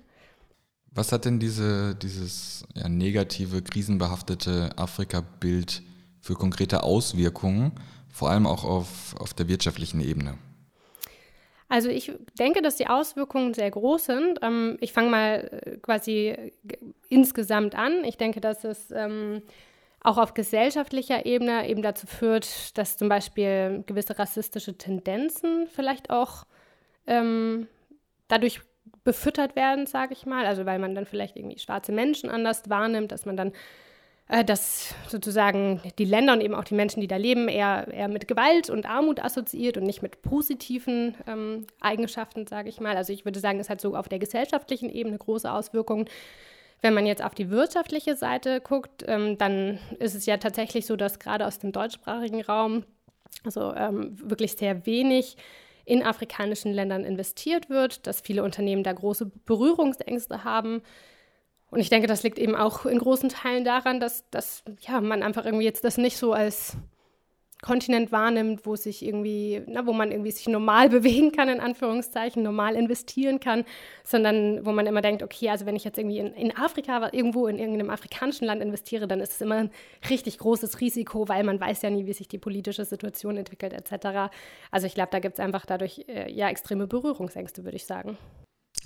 Was 0.95 1.11
hat 1.11 1.25
denn 1.25 1.39
diese, 1.39 1.95
dieses 1.95 2.65
ja, 2.75 2.87
negative, 2.87 3.63
krisenbehaftete 3.63 4.77
Afrika-Bild 4.77 5.81
für 6.21 6.35
konkrete 6.35 6.83
Auswirkungen, 6.83 7.71
vor 8.13 8.29
allem 8.29 8.45
auch 8.45 8.63
auf, 8.63 9.15
auf 9.19 9.33
der 9.33 9.49
wirtschaftlichen 9.49 9.99
Ebene? 9.99 10.37
Also 11.67 11.89
ich 11.89 12.11
denke, 12.37 12.61
dass 12.61 12.75
die 12.75 12.87
Auswirkungen 12.87 13.55
sehr 13.55 13.71
groß 13.71 14.05
sind. 14.05 14.39
Ähm, 14.43 14.77
ich 14.79 14.93
fange 14.93 15.09
mal 15.09 15.61
äh, 15.65 15.77
quasi 15.77 16.35
insgesamt 17.09 17.73
an. 17.73 18.03
Ich 18.03 18.17
denke, 18.17 18.39
dass 18.39 18.63
es 18.63 18.91
ähm, 18.91 19.41
auch 20.01 20.19
auf 20.19 20.35
gesellschaftlicher 20.35 21.25
Ebene 21.25 21.67
eben 21.67 21.81
dazu 21.81 22.05
führt, 22.05 22.77
dass 22.77 22.97
zum 22.97 23.09
Beispiel 23.09 23.83
gewisse 23.87 24.19
rassistische 24.19 24.77
Tendenzen 24.77 25.65
vielleicht 25.67 26.11
auch 26.11 26.45
ähm, 27.07 27.67
dadurch 28.27 28.61
befüttert 29.03 29.55
werden, 29.55 29.87
sage 29.87 30.13
ich 30.13 30.27
mal. 30.27 30.45
Also 30.45 30.67
weil 30.67 30.77
man 30.77 30.93
dann 30.93 31.07
vielleicht 31.07 31.35
irgendwie 31.35 31.57
schwarze 31.57 31.91
Menschen 31.91 32.29
anders 32.29 32.69
wahrnimmt, 32.69 33.11
dass 33.11 33.25
man 33.25 33.35
dann 33.35 33.49
äh, 33.49 33.53
dass 34.27 34.95
sozusagen 35.09 35.81
die 35.99 36.05
Länder 36.05 36.33
und 36.33 36.41
eben 36.41 36.55
auch 36.55 36.63
die 36.63 36.75
Menschen, 36.75 37.01
die 37.01 37.07
da 37.07 37.17
leben, 37.17 37.49
eher, 37.49 37.87
eher 37.91 38.07
mit 38.07 38.27
Gewalt 38.27 38.69
und 38.69 38.89
Armut 38.89 39.23
assoziiert 39.23 39.77
und 39.77 39.83
nicht 39.83 40.01
mit 40.01 40.21
positiven 40.21 41.15
ähm, 41.27 41.67
Eigenschaften, 41.81 42.47
sage 42.47 42.69
ich 42.69 42.79
mal. 42.79 42.95
Also 42.95 43.11
ich 43.13 43.25
würde 43.25 43.39
sagen, 43.39 43.59
es 43.59 43.69
hat 43.69 43.81
so 43.81 43.95
auf 43.95 44.07
der 44.07 44.19
gesellschaftlichen 44.19 44.89
Ebene 44.89 45.17
große 45.17 45.51
Auswirkungen. 45.51 46.05
Wenn 46.81 46.93
man 46.93 47.05
jetzt 47.05 47.23
auf 47.23 47.35
die 47.35 47.49
wirtschaftliche 47.49 48.15
Seite 48.15 48.59
guckt, 48.61 49.03
ähm, 49.07 49.37
dann 49.37 49.79
ist 49.99 50.15
es 50.15 50.25
ja 50.25 50.37
tatsächlich 50.37 50.85
so, 50.85 50.95
dass 50.95 51.19
gerade 51.19 51.45
aus 51.45 51.59
dem 51.59 51.71
deutschsprachigen 51.71 52.41
Raum 52.41 52.85
also 53.43 53.73
ähm, 53.73 54.17
wirklich 54.21 54.53
sehr 54.53 54.85
wenig 54.85 55.37
in 55.85 56.03
afrikanischen 56.03 56.71
Ländern 56.71 57.03
investiert 57.03 57.69
wird, 57.69 58.07
dass 58.07 58.21
viele 58.21 58.43
Unternehmen 58.43 58.83
da 58.83 58.93
große 58.93 59.31
Berührungsängste 59.45 60.43
haben. 60.43 60.81
Und 61.73 61.79
ich 61.79 61.89
denke, 61.89 62.05
das 62.07 62.21
liegt 62.21 62.37
eben 62.37 62.55
auch 62.55 62.85
in 62.85 62.99
großen 62.99 63.29
Teilen 63.29 63.63
daran, 63.63 63.99
dass, 63.99 64.29
dass 64.29 64.63
ja, 64.81 65.01
man 65.01 65.23
einfach 65.23 65.43
irgendwie 65.43 65.65
jetzt 65.65 65.83
das 65.83 65.97
nicht 65.97 66.17
so 66.17 66.31
als 66.31 66.77
Kontinent 67.63 68.11
wahrnimmt, 68.11 68.67
wo 68.67 68.75
sich 68.75 69.03
irgendwie, 69.03 69.63
na, 69.65 69.87
wo 69.87 69.93
man 69.93 70.11
irgendwie 70.11 70.29
sich 70.29 70.47
normal 70.47 70.89
bewegen 70.91 71.31
kann, 71.31 71.49
in 71.49 71.59
Anführungszeichen, 71.59 72.43
normal 72.43 72.75
investieren 72.75 73.39
kann, 73.39 73.65
sondern 74.03 74.63
wo 74.67 74.71
man 74.71 74.85
immer 74.85 75.01
denkt, 75.01 75.23
okay, 75.23 75.49
also 75.49 75.65
wenn 75.65 75.75
ich 75.75 75.83
jetzt 75.83 75.97
irgendwie 75.97 76.19
in, 76.19 76.31
in 76.35 76.55
Afrika, 76.55 77.09
irgendwo 77.11 77.47
in 77.47 77.57
irgendeinem 77.57 77.89
afrikanischen 77.89 78.45
Land 78.45 78.61
investiere, 78.61 79.07
dann 79.07 79.19
ist 79.19 79.31
es 79.31 79.41
immer 79.41 79.55
ein 79.55 79.71
richtig 80.11 80.37
großes 80.37 80.79
Risiko, 80.79 81.27
weil 81.27 81.43
man 81.43 81.59
weiß 81.59 81.81
ja 81.81 81.89
nie, 81.89 82.05
wie 82.05 82.13
sich 82.13 82.27
die 82.27 82.37
politische 82.37 82.85
Situation 82.85 83.35
entwickelt, 83.35 83.73
etc. 83.73 84.31
Also 84.69 84.85
ich 84.85 84.93
glaube, 84.93 85.09
da 85.11 85.17
gibt 85.17 85.33
es 85.33 85.39
einfach 85.39 85.65
dadurch 85.65 86.05
äh, 86.07 86.31
ja 86.31 86.49
extreme 86.49 86.85
Berührungsängste, 86.85 87.63
würde 87.63 87.77
ich 87.77 87.85
sagen. 87.85 88.15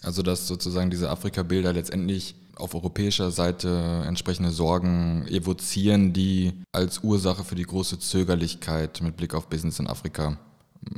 Also 0.04 0.22
dass 0.22 0.48
sozusagen 0.48 0.90
diese 0.90 1.10
Afrika-Bilder 1.10 1.74
letztendlich 1.74 2.36
auf 2.56 2.74
europäischer 2.74 3.32
Seite 3.32 4.04
entsprechende 4.08 4.52
Sorgen 4.52 5.28
evozieren, 5.28 6.14
die 6.14 6.54
als 6.72 7.04
Ursache 7.04 7.44
für 7.44 7.56
die 7.56 7.64
große 7.64 8.00
Zögerlichkeit 8.00 9.02
mit 9.02 9.18
Blick 9.18 9.34
auf 9.36 9.48
Business 9.48 9.80
in 9.80 9.88
Afrika 9.88 10.38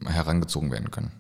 herangezogen 0.06 0.72
werden 0.72 0.92
können. 0.92 1.12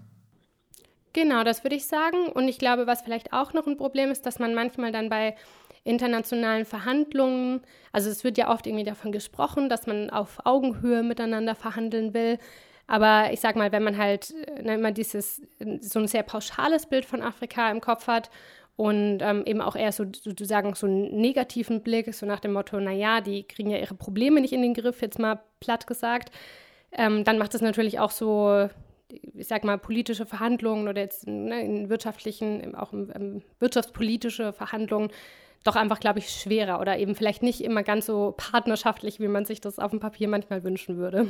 Genau, 1.14 1.44
das 1.44 1.64
würde 1.64 1.76
ich 1.76 1.88
sagen. 1.88 2.28
Und 2.28 2.48
ich 2.48 2.60
glaube, 2.60 2.88
was 2.88 3.02
vielleicht 3.02 3.34
auch 3.34 3.54
noch 3.54 3.68
ein 3.68 3.78
Problem 3.78 4.12
ist, 4.12 4.26
dass 4.26 4.40
man 4.40 4.54
manchmal 4.54 4.92
dann 4.92 5.10
bei 5.10 5.36
internationalen 5.84 6.66
Verhandlungen, 6.66 7.62
also 7.92 8.10
es 8.10 8.24
wird 8.24 8.38
ja 8.38 8.52
oft 8.52 8.68
irgendwie 8.68 8.84
davon 8.84 9.12
gesprochen, 9.12 9.70
dass 9.70 9.88
man 9.88 10.10
auf 10.10 10.40
Augenhöhe 10.46 11.04
miteinander 11.04 11.56
verhandeln 11.56 12.14
will. 12.14 12.38
Aber 12.90 13.32
ich 13.32 13.40
sag 13.40 13.56
mal, 13.56 13.72
wenn 13.72 13.84
man 13.84 14.00
halt 14.00 14.34
ne, 14.64 14.74
immer 14.74 14.92
dieses, 14.92 15.44
so 15.80 16.00
ein 16.00 16.08
sehr 16.08 16.24
pauschales 16.24 16.88
Bild 16.88 17.06
von 17.06 17.22
Afrika 17.22 17.70
im 17.70 17.82
Kopf 17.82 18.08
hat 18.08 18.32
und 18.78 19.20
ähm, 19.22 19.44
eben 19.46 19.62
auch 19.62 19.76
eher 19.76 19.92
so 19.92 20.06
sozusagen 20.12 20.74
so 20.74 20.88
einen 20.88 21.22
negativen 21.22 21.84
Blick, 21.84 22.12
so 22.16 22.26
nach 22.26 22.40
dem 22.40 22.54
Motto, 22.54 22.80
naja, 22.80 23.22
die 23.22 23.44
kriegen 23.44 23.70
ja 23.70 23.78
ihre 23.78 23.94
Probleme 23.94 24.42
nicht 24.42 24.54
in 24.54 24.64
den 24.64 24.74
Griff, 24.74 25.04
jetzt 25.04 25.20
mal 25.20 25.40
platt 25.60 25.86
gesagt, 25.86 26.32
ähm, 26.92 27.24
dann 27.24 27.38
macht 27.38 27.54
es 27.54 27.62
natürlich 27.62 28.00
auch 28.00 28.10
so, 28.10 28.68
ich 29.36 29.48
sag 29.48 29.64
mal, 29.66 29.78
politische 29.78 30.26
Verhandlungen 30.26 30.88
oder 30.88 31.00
jetzt 31.00 31.28
ne, 31.28 31.62
in 31.62 31.90
wirtschaftlichen, 31.90 32.74
auch 32.74 32.92
im, 32.92 33.12
im 33.12 33.42
wirtschaftspolitische 33.60 34.52
Verhandlungen 34.52 35.12
doch 35.64 35.76
einfach, 35.76 36.00
glaube 36.00 36.18
ich, 36.18 36.30
schwerer 36.30 36.82
oder 36.82 36.98
eben 36.98 37.14
vielleicht 37.14 37.44
nicht 37.44 37.64
immer 37.64 37.84
ganz 37.84 38.08
so 38.08 38.34
partnerschaftlich, 38.36 39.20
wie 39.20 39.28
man 39.28 39.46
sich 39.46 39.62
das 39.62 39.78
auf 39.78 39.92
dem 39.92 40.00
Papier 40.00 40.28
manchmal 40.28 40.64
wünschen 40.64 40.98
würde. 40.98 41.28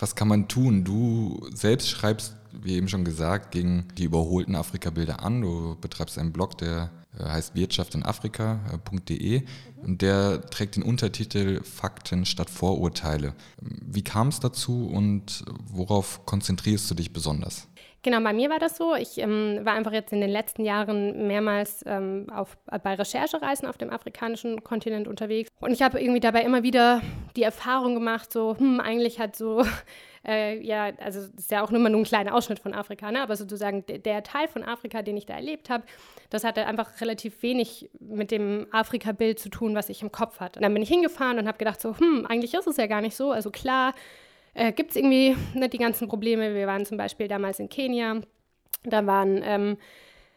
Was 0.00 0.14
kann 0.14 0.28
man 0.28 0.48
tun? 0.48 0.82
Du 0.82 1.46
selbst 1.54 1.88
schreibst, 1.90 2.34
wie 2.52 2.72
eben 2.72 2.88
schon 2.88 3.04
gesagt, 3.04 3.50
gegen 3.50 3.86
die 3.98 4.04
überholten 4.04 4.56
Afrika-Bilder 4.56 5.22
an. 5.22 5.42
Du 5.42 5.76
betreibst 5.78 6.18
einen 6.18 6.32
Blog, 6.32 6.56
der 6.56 6.90
äh, 7.18 7.24
heißt 7.24 7.54
wirtschaftinafrika.de 7.54 9.42
und 9.82 10.02
der 10.02 10.40
trägt 10.48 10.76
den 10.76 10.82
Untertitel 10.82 11.62
Fakten 11.62 12.24
statt 12.24 12.48
Vorurteile. 12.48 13.34
Wie 13.60 14.02
kam 14.02 14.28
es 14.28 14.40
dazu 14.40 14.86
und 14.86 15.44
worauf 15.66 16.24
konzentrierst 16.24 16.90
du 16.90 16.94
dich 16.94 17.12
besonders? 17.12 17.68
Genau, 18.02 18.20
bei 18.20 18.32
mir 18.32 18.48
war 18.48 18.58
das 18.58 18.76
so. 18.76 18.94
Ich 18.94 19.18
ähm, 19.18 19.60
war 19.62 19.74
einfach 19.74 19.92
jetzt 19.92 20.12
in 20.12 20.22
den 20.22 20.30
letzten 20.30 20.64
Jahren 20.64 21.26
mehrmals 21.26 21.84
ähm, 21.86 22.26
auf, 22.34 22.56
bei 22.82 22.94
Recherchereisen 22.94 23.68
auf 23.68 23.76
dem 23.76 23.90
afrikanischen 23.90 24.64
Kontinent 24.64 25.06
unterwegs. 25.06 25.50
Und 25.60 25.72
ich 25.72 25.82
habe 25.82 26.00
irgendwie 26.00 26.20
dabei 26.20 26.42
immer 26.42 26.62
wieder 26.62 27.02
die 27.36 27.42
Erfahrung 27.42 27.94
gemacht, 27.94 28.32
so, 28.32 28.56
hm, 28.56 28.80
eigentlich 28.80 29.20
hat 29.20 29.36
so, 29.36 29.64
äh, 30.26 30.58
ja, 30.64 30.92
also 30.98 31.20
das 31.20 31.44
ist 31.44 31.50
ja 31.50 31.62
auch 31.62 31.70
immer 31.70 31.90
nur 31.90 32.00
ein 32.00 32.04
kleiner 32.04 32.34
Ausschnitt 32.34 32.58
von 32.58 32.72
Afrika, 32.72 33.12
ne? 33.12 33.20
aber 33.20 33.36
sozusagen 33.36 33.84
der 33.86 34.22
Teil 34.22 34.48
von 34.48 34.62
Afrika, 34.62 35.02
den 35.02 35.18
ich 35.18 35.26
da 35.26 35.34
erlebt 35.34 35.68
habe, 35.68 35.84
das 36.30 36.42
hatte 36.42 36.66
einfach 36.66 37.02
relativ 37.02 37.42
wenig 37.42 37.90
mit 38.00 38.30
dem 38.30 38.66
Afrika-Bild 38.70 39.38
zu 39.38 39.50
tun, 39.50 39.74
was 39.74 39.90
ich 39.90 40.00
im 40.00 40.10
Kopf 40.10 40.40
hatte. 40.40 40.58
Und 40.58 40.62
dann 40.62 40.72
bin 40.72 40.82
ich 40.82 40.88
hingefahren 40.88 41.38
und 41.38 41.46
habe 41.46 41.58
gedacht, 41.58 41.80
so, 41.82 41.96
hm, 41.98 42.24
eigentlich 42.26 42.54
ist 42.54 42.66
es 42.66 42.78
ja 42.78 42.86
gar 42.86 43.02
nicht 43.02 43.16
so. 43.16 43.30
Also 43.30 43.50
klar, 43.50 43.92
äh, 44.54 44.72
gibt 44.72 44.90
es 44.90 44.96
irgendwie 44.96 45.36
ne, 45.54 45.68
die 45.68 45.78
ganzen 45.78 46.08
Probleme. 46.08 46.54
Wir 46.54 46.66
waren 46.66 46.86
zum 46.86 46.96
Beispiel 46.96 47.28
damals 47.28 47.58
in 47.58 47.68
Kenia, 47.68 48.20
da 48.84 49.06
waren 49.06 49.42
ähm, 49.44 49.76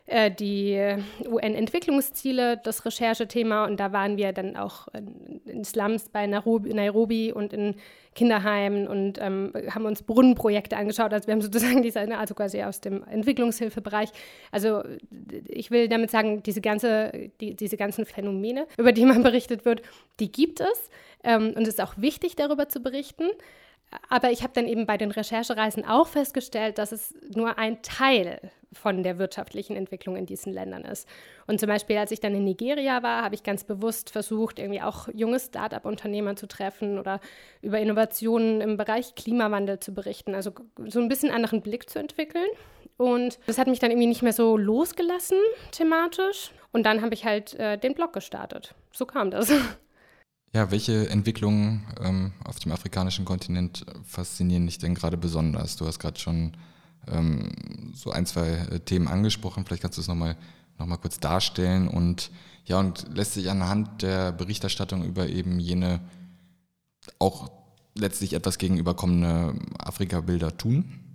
äh, 0.06 0.30
die 0.30 0.78
UN-Entwicklungsziele 1.26 2.58
das 2.58 2.86
Recherchethema 2.86 3.64
und 3.66 3.80
da 3.80 3.94
waren 3.94 4.18
wir 4.18 4.34
dann 4.34 4.58
auch 4.58 4.90
in, 4.90 5.64
Slums 5.64 6.10
bei 6.10 6.28
Nairobi, 6.28 6.74
Nairobi 6.74 7.32
und 7.32 7.54
in 7.54 7.76
Kinderheimen 8.14 8.86
und 8.86 9.18
ähm, 9.22 9.54
haben 9.70 9.86
uns 9.86 10.04
Brunnenprojekte 10.04 10.76
angeschaut. 10.76 11.14
Also 11.14 11.28
wir 11.28 11.34
haben 11.34 11.42
sozusagen 11.42 11.82
diese, 11.82 12.02
also 12.18 12.36
quasi 12.36 12.62
aus 12.64 12.82
dem 12.82 13.04
Entwicklungshilfebereich. 13.06 14.10
Also 14.52 14.84
ich 15.48 15.72
will 15.72 15.88
damit 15.88 16.12
sagen, 16.12 16.44
diese, 16.44 16.60
ganze, 16.60 17.32
die, 17.40 17.56
diese 17.56 17.78
ganzen 17.78 18.06
Phänomene, 18.06 18.68
über 18.78 18.92
die 18.92 19.06
man 19.06 19.24
berichtet 19.24 19.64
wird, 19.64 19.84
die 20.20 20.32
gibt 20.32 20.60
es. 20.60 20.90
Ähm, 21.24 21.54
und 21.56 21.62
es 21.62 21.70
ist 21.70 21.82
auch 21.82 21.94
wichtig, 21.96 22.36
darüber 22.36 22.68
zu 22.68 22.82
berichten. 22.82 23.30
Aber 24.10 24.32
ich 24.32 24.44
habe 24.44 24.54
dann 24.54 24.68
eben 24.68 24.86
bei 24.86 24.98
den 24.98 25.12
Recherchereisen 25.12 25.86
auch 25.86 26.08
festgestellt, 26.08 26.78
dass 26.78 26.92
es 26.92 27.14
nur 27.34 27.58
ein 27.58 27.82
Teil 27.82 28.52
von 28.74 29.04
der 29.04 29.20
wirtschaftlichen 29.20 29.76
Entwicklung 29.76 30.16
in 30.16 30.26
diesen 30.26 30.52
Ländern 30.52 30.84
ist. 30.84 31.08
Und 31.48 31.60
zum 31.60 31.68
Beispiel, 31.68 31.98
als 31.98 32.12
ich 32.12 32.20
dann 32.20 32.36
in 32.36 32.44
Nigeria 32.44 33.04
war, 33.04 33.24
habe 33.24 33.36
ich 33.36 33.44
ganz 33.44 33.64
bewusst 33.64 34.10
versucht, 34.10 34.60
irgendwie 34.60 34.82
auch 34.82 35.08
junge 35.14 35.40
Start-up-Unternehmer 35.40 36.36
zu 36.36 36.48
treffen 36.48 37.00
oder 37.00 37.20
über 37.62 37.80
Innovationen 37.80 38.62
im 38.62 38.78
Bereich 38.78 39.16
Klimawandel 39.16 39.80
zu 39.80 39.94
berichten. 39.94 40.36
Also 40.36 40.52
so 40.88 41.00
ein 41.00 41.08
bisschen 41.08 41.32
anderen 41.32 41.62
Blick 41.62 41.90
zu 41.90 42.00
entwickeln. 42.00 42.48
Und 42.98 43.40
das 43.48 43.58
hat 43.58 43.68
mich 43.68 43.80
dann 43.80 43.92
irgendwie 43.92 44.08
nicht 44.08 44.22
mehr 44.22 44.34
so 44.34 44.58
losgelassen 44.58 45.38
thematisch. 45.72 46.52
Und 46.72 46.86
dann 46.86 47.02
habe 47.02 47.14
ich 47.14 47.26
halt 47.26 47.54
äh, 47.56 47.78
den 47.78 47.94
Blog 47.94 48.14
gestartet. 48.14 48.74
So 48.92 49.06
kam 49.06 49.32
das. 49.32 49.52
Ja, 50.56 50.70
welche 50.70 51.10
Entwicklungen 51.10 51.84
ähm, 52.00 52.32
auf 52.44 52.60
dem 52.60 52.72
afrikanischen 52.72 53.26
Kontinent 53.26 53.88
faszinieren 54.06 54.68
dich 54.68 54.78
denn 54.78 54.94
gerade 54.94 55.18
besonders? 55.18 55.78
Du 55.78 55.88
hast 55.88 55.98
gerade 55.98 56.20
schon 56.20 56.56
ähm, 57.08 57.92
so 57.96 58.12
ein, 58.12 58.28
zwei 58.28 58.50
äh, 58.50 58.80
Themen 58.80 59.08
angesprochen. 59.08 59.66
Vielleicht 59.66 59.82
kannst 59.82 59.98
du 59.98 60.02
es 60.02 60.08
nochmal 60.08 60.38
noch 60.78 60.86
mal 60.86 60.98
kurz 60.98 61.20
darstellen 61.20 61.88
und 61.88 62.30
ja, 62.66 62.80
und 62.80 63.08
lässt 63.16 63.34
sich 63.34 63.50
anhand 63.50 64.04
der 64.04 64.32
Berichterstattung 64.32 65.04
über 65.04 65.28
eben 65.28 65.60
jene 65.60 66.02
auch 67.18 67.52
letztlich 67.96 68.34
etwas 68.34 68.60
gegen 68.60 68.78
überkommene 68.78 69.56
Afrika-Bilder 69.80 70.56
tun? 70.56 71.13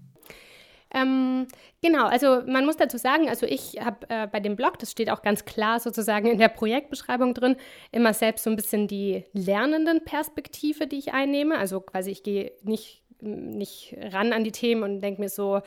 Ähm, 0.94 1.46
genau, 1.82 2.06
also 2.06 2.42
man 2.46 2.64
muss 2.64 2.76
dazu 2.76 2.96
sagen, 2.96 3.28
also 3.28 3.46
ich 3.46 3.78
habe 3.80 4.08
äh, 4.08 4.26
bei 4.26 4.40
dem 4.40 4.56
Blog, 4.56 4.78
das 4.78 4.90
steht 4.90 5.10
auch 5.10 5.22
ganz 5.22 5.44
klar 5.44 5.80
sozusagen 5.80 6.26
in 6.28 6.38
der 6.38 6.48
Projektbeschreibung 6.48 7.34
drin, 7.34 7.56
immer 7.92 8.14
selbst 8.14 8.44
so 8.44 8.50
ein 8.50 8.56
bisschen 8.56 8.88
die 8.88 9.24
lernenden 9.32 10.04
Perspektive, 10.04 10.86
die 10.86 10.98
ich 10.98 11.12
einnehme. 11.12 11.58
Also 11.58 11.80
quasi 11.80 12.10
ich 12.10 12.22
gehe 12.22 12.52
nicht, 12.62 13.02
nicht 13.20 13.96
ran 14.12 14.32
an 14.32 14.44
die 14.44 14.52
Themen 14.52 14.82
und 14.82 15.00
denke 15.00 15.20
mir 15.20 15.28
so, 15.28 15.60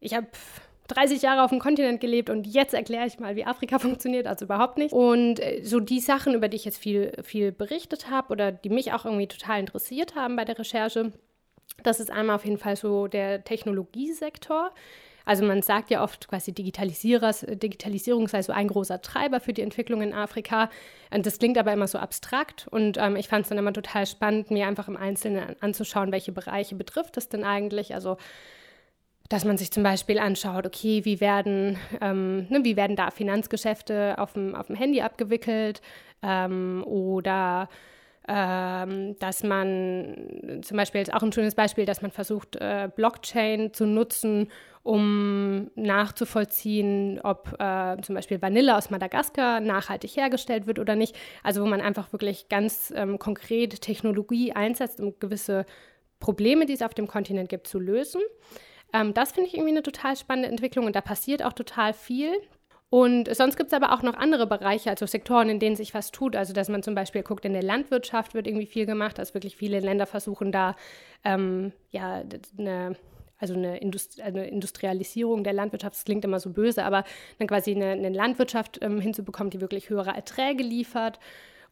ich 0.00 0.14
habe 0.14 0.26
30 0.88 1.22
Jahre 1.22 1.42
auf 1.42 1.50
dem 1.50 1.58
Kontinent 1.58 2.00
gelebt 2.00 2.28
und 2.30 2.46
jetzt 2.46 2.74
erkläre 2.74 3.06
ich 3.06 3.18
mal, 3.18 3.36
wie 3.36 3.44
Afrika 3.44 3.78
funktioniert, 3.78 4.26
also 4.26 4.46
überhaupt 4.46 4.78
nicht. 4.78 4.92
Und 4.92 5.40
äh, 5.40 5.62
so 5.62 5.80
die 5.80 6.00
Sachen, 6.00 6.34
über 6.34 6.48
die 6.48 6.56
ich 6.56 6.64
jetzt 6.64 6.78
viel, 6.78 7.12
viel 7.22 7.52
berichtet 7.52 8.10
habe 8.10 8.32
oder 8.32 8.52
die 8.52 8.70
mich 8.70 8.92
auch 8.92 9.04
irgendwie 9.04 9.28
total 9.28 9.60
interessiert 9.60 10.14
haben 10.14 10.36
bei 10.36 10.44
der 10.44 10.58
Recherche, 10.58 11.12
das 11.82 12.00
ist 12.00 12.10
einmal 12.10 12.36
auf 12.36 12.44
jeden 12.44 12.58
Fall 12.58 12.76
so 12.76 13.06
der 13.06 13.44
Technologiesektor. 13.44 14.72
Also 15.24 15.44
man 15.44 15.62
sagt 15.62 15.90
ja 15.90 16.02
oft 16.02 16.28
quasi 16.28 16.52
Digitalisierung 16.52 18.28
sei 18.28 18.42
so 18.42 18.52
ein 18.52 18.68
großer 18.68 19.02
Treiber 19.02 19.40
für 19.40 19.52
die 19.52 19.62
Entwicklung 19.62 20.02
in 20.02 20.12
Afrika. 20.12 20.68
Das 21.10 21.38
klingt 21.38 21.58
aber 21.58 21.72
immer 21.72 21.86
so 21.86 21.98
abstrakt. 21.98 22.66
Und 22.70 22.98
ähm, 22.98 23.16
ich 23.16 23.28
fand 23.28 23.44
es 23.44 23.48
dann 23.48 23.58
immer 23.58 23.72
total 23.72 24.06
spannend, 24.06 24.50
mir 24.50 24.66
einfach 24.66 24.88
im 24.88 24.96
Einzelnen 24.96 25.56
anzuschauen, 25.60 26.12
welche 26.12 26.32
Bereiche 26.32 26.74
betrifft 26.74 27.16
es 27.16 27.28
denn 27.28 27.44
eigentlich. 27.44 27.94
Also 27.94 28.16
dass 29.28 29.44
man 29.46 29.56
sich 29.56 29.70
zum 29.70 29.82
Beispiel 29.82 30.18
anschaut, 30.18 30.66
okay, 30.66 31.06
wie 31.06 31.20
werden, 31.20 31.78
ähm, 32.02 32.48
ne, 32.50 32.64
wie 32.64 32.76
werden 32.76 32.96
da 32.96 33.10
Finanzgeschäfte 33.10 34.16
auf 34.18 34.34
dem, 34.34 34.54
auf 34.54 34.66
dem 34.66 34.76
Handy 34.76 35.00
abgewickelt 35.00 35.80
ähm, 36.22 36.84
oder 36.84 37.70
dass 38.26 39.42
man 39.42 40.60
zum 40.62 40.76
Beispiel 40.76 41.00
ist 41.00 41.12
auch 41.12 41.22
ein 41.22 41.32
schönes 41.32 41.56
Beispiel, 41.56 41.84
dass 41.84 42.02
man 42.02 42.12
versucht, 42.12 42.56
äh, 42.56 42.88
Blockchain 42.94 43.72
zu 43.72 43.84
nutzen, 43.84 44.48
um 44.84 45.70
nachzuvollziehen, 45.74 47.20
ob 47.22 47.56
äh, 47.60 47.96
zum 48.02 48.14
Beispiel 48.14 48.40
Vanille 48.40 48.76
aus 48.76 48.90
Madagaskar 48.90 49.60
nachhaltig 49.60 50.16
hergestellt 50.16 50.66
wird 50.66 50.78
oder 50.78 50.94
nicht. 50.94 51.16
Also 51.42 51.62
wo 51.62 51.66
man 51.66 51.80
einfach 51.80 52.12
wirklich 52.12 52.48
ganz 52.48 52.92
ähm, 52.96 53.18
konkret 53.18 53.80
Technologie 53.80 54.52
einsetzt, 54.52 55.00
um 55.00 55.18
gewisse 55.18 55.66
Probleme, 56.20 56.66
die 56.66 56.74
es 56.74 56.82
auf 56.82 56.94
dem 56.94 57.08
Kontinent 57.08 57.48
gibt, 57.48 57.66
zu 57.66 57.78
lösen. 57.78 58.20
Ähm, 58.92 59.14
das 59.14 59.32
finde 59.32 59.48
ich 59.48 59.54
irgendwie 59.54 59.72
eine 59.72 59.82
total 59.82 60.16
spannende 60.16 60.48
Entwicklung 60.48 60.86
und 60.86 60.96
da 60.96 61.00
passiert 61.00 61.44
auch 61.44 61.52
total 61.52 61.92
viel. 61.92 62.32
Und 62.92 63.34
sonst 63.34 63.56
gibt 63.56 63.72
es 63.72 63.72
aber 63.72 63.94
auch 63.94 64.02
noch 64.02 64.12
andere 64.18 64.46
Bereiche, 64.46 64.90
also 64.90 65.06
Sektoren, 65.06 65.48
in 65.48 65.58
denen 65.58 65.76
sich 65.76 65.94
was 65.94 66.10
tut. 66.10 66.36
Also, 66.36 66.52
dass 66.52 66.68
man 66.68 66.82
zum 66.82 66.94
Beispiel 66.94 67.22
guckt, 67.22 67.46
in 67.46 67.54
der 67.54 67.62
Landwirtschaft 67.62 68.34
wird 68.34 68.46
irgendwie 68.46 68.66
viel 68.66 68.84
gemacht, 68.84 69.16
dass 69.16 69.32
wirklich 69.32 69.56
viele 69.56 69.80
Länder 69.80 70.04
versuchen, 70.04 70.52
da 70.52 70.76
ähm, 71.24 71.72
ja, 71.90 72.22
eine, 72.58 72.94
also 73.38 73.54
eine, 73.54 73.78
Indust 73.78 74.20
eine, 74.20 74.46
Industrialisierung 74.46 75.42
der 75.42 75.54
Landwirtschaft, 75.54 75.94
das 75.94 76.04
klingt 76.04 76.22
immer 76.26 76.38
so 76.38 76.50
böse, 76.50 76.84
aber 76.84 77.04
dann 77.38 77.48
quasi 77.48 77.70
eine, 77.70 77.92
eine 77.92 78.10
Landwirtschaft 78.10 78.78
ähm, 78.82 79.00
hinzubekommen, 79.00 79.48
die 79.48 79.62
wirklich 79.62 79.88
höhere 79.88 80.10
Erträge 80.10 80.62
liefert 80.62 81.18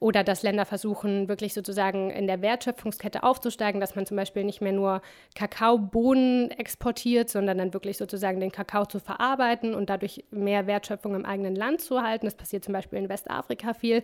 oder 0.00 0.24
dass 0.24 0.42
Länder 0.42 0.64
versuchen, 0.64 1.28
wirklich 1.28 1.52
sozusagen 1.52 2.10
in 2.10 2.26
der 2.26 2.40
Wertschöpfungskette 2.40 3.22
aufzusteigen, 3.22 3.82
dass 3.82 3.94
man 3.94 4.06
zum 4.06 4.16
Beispiel 4.16 4.44
nicht 4.44 4.62
mehr 4.62 4.72
nur 4.72 5.02
Kakaobohnen 5.34 6.50
exportiert, 6.52 7.28
sondern 7.28 7.58
dann 7.58 7.74
wirklich 7.74 7.98
sozusagen 7.98 8.40
den 8.40 8.50
Kakao 8.50 8.86
zu 8.86 8.98
verarbeiten 8.98 9.74
und 9.74 9.90
dadurch 9.90 10.24
mehr 10.30 10.66
Wertschöpfung 10.66 11.14
im 11.14 11.26
eigenen 11.26 11.54
Land 11.54 11.82
zu 11.82 11.96
erhalten. 11.96 12.24
Das 12.24 12.34
passiert 12.34 12.64
zum 12.64 12.72
Beispiel 12.72 12.98
in 12.98 13.10
Westafrika 13.10 13.74
viel. 13.74 14.02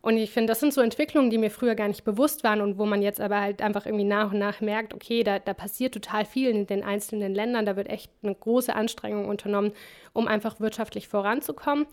Und 0.00 0.16
ich 0.16 0.30
finde, 0.30 0.50
das 0.50 0.60
sind 0.60 0.72
so 0.72 0.80
Entwicklungen, 0.80 1.28
die 1.28 1.38
mir 1.38 1.50
früher 1.50 1.74
gar 1.74 1.88
nicht 1.88 2.04
bewusst 2.04 2.42
waren 2.42 2.62
und 2.62 2.78
wo 2.78 2.86
man 2.86 3.02
jetzt 3.02 3.20
aber 3.20 3.42
halt 3.42 3.60
einfach 3.60 3.84
irgendwie 3.84 4.04
nach 4.04 4.32
und 4.32 4.38
nach 4.38 4.62
merkt, 4.62 4.94
okay, 4.94 5.24
da, 5.24 5.38
da 5.38 5.52
passiert 5.52 5.92
total 5.92 6.24
viel 6.24 6.48
in 6.48 6.66
den 6.66 6.82
einzelnen 6.82 7.34
Ländern, 7.34 7.66
da 7.66 7.76
wird 7.76 7.90
echt 7.90 8.10
eine 8.22 8.34
große 8.34 8.74
Anstrengung 8.74 9.28
unternommen, 9.28 9.72
um 10.14 10.26
einfach 10.26 10.58
wirtschaftlich 10.58 11.08
voranzukommen. 11.08 11.86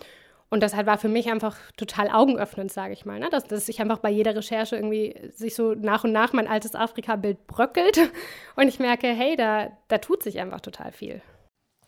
Und 0.54 0.62
das 0.62 0.76
halt 0.76 0.86
war 0.86 0.98
für 0.98 1.08
mich 1.08 1.32
einfach 1.32 1.56
total 1.78 2.10
augenöffnend, 2.10 2.74
sage 2.74 2.94
ich 2.94 3.06
mal. 3.06 3.20
Ne? 3.20 3.30
Dass, 3.32 3.46
dass 3.46 3.70
ich 3.70 3.80
einfach 3.80 4.00
bei 4.00 4.12
jeder 4.12 4.36
Recherche 4.36 4.76
irgendwie 4.76 5.16
sich 5.34 5.56
so 5.56 5.74
nach 5.74 6.04
und 6.04 6.12
nach 6.12 6.34
mein 6.34 6.48
altes 6.48 6.76
Afrika-Bild 6.76 7.48
bröckelt 7.48 7.98
und 8.58 8.68
ich 8.68 8.78
merke, 8.78 9.08
hey, 9.08 9.38
da, 9.38 9.72
da 9.88 9.98
tut 10.00 10.22
sich 10.22 10.40
einfach 10.40 10.60
total 10.60 10.92
viel. 10.92 11.22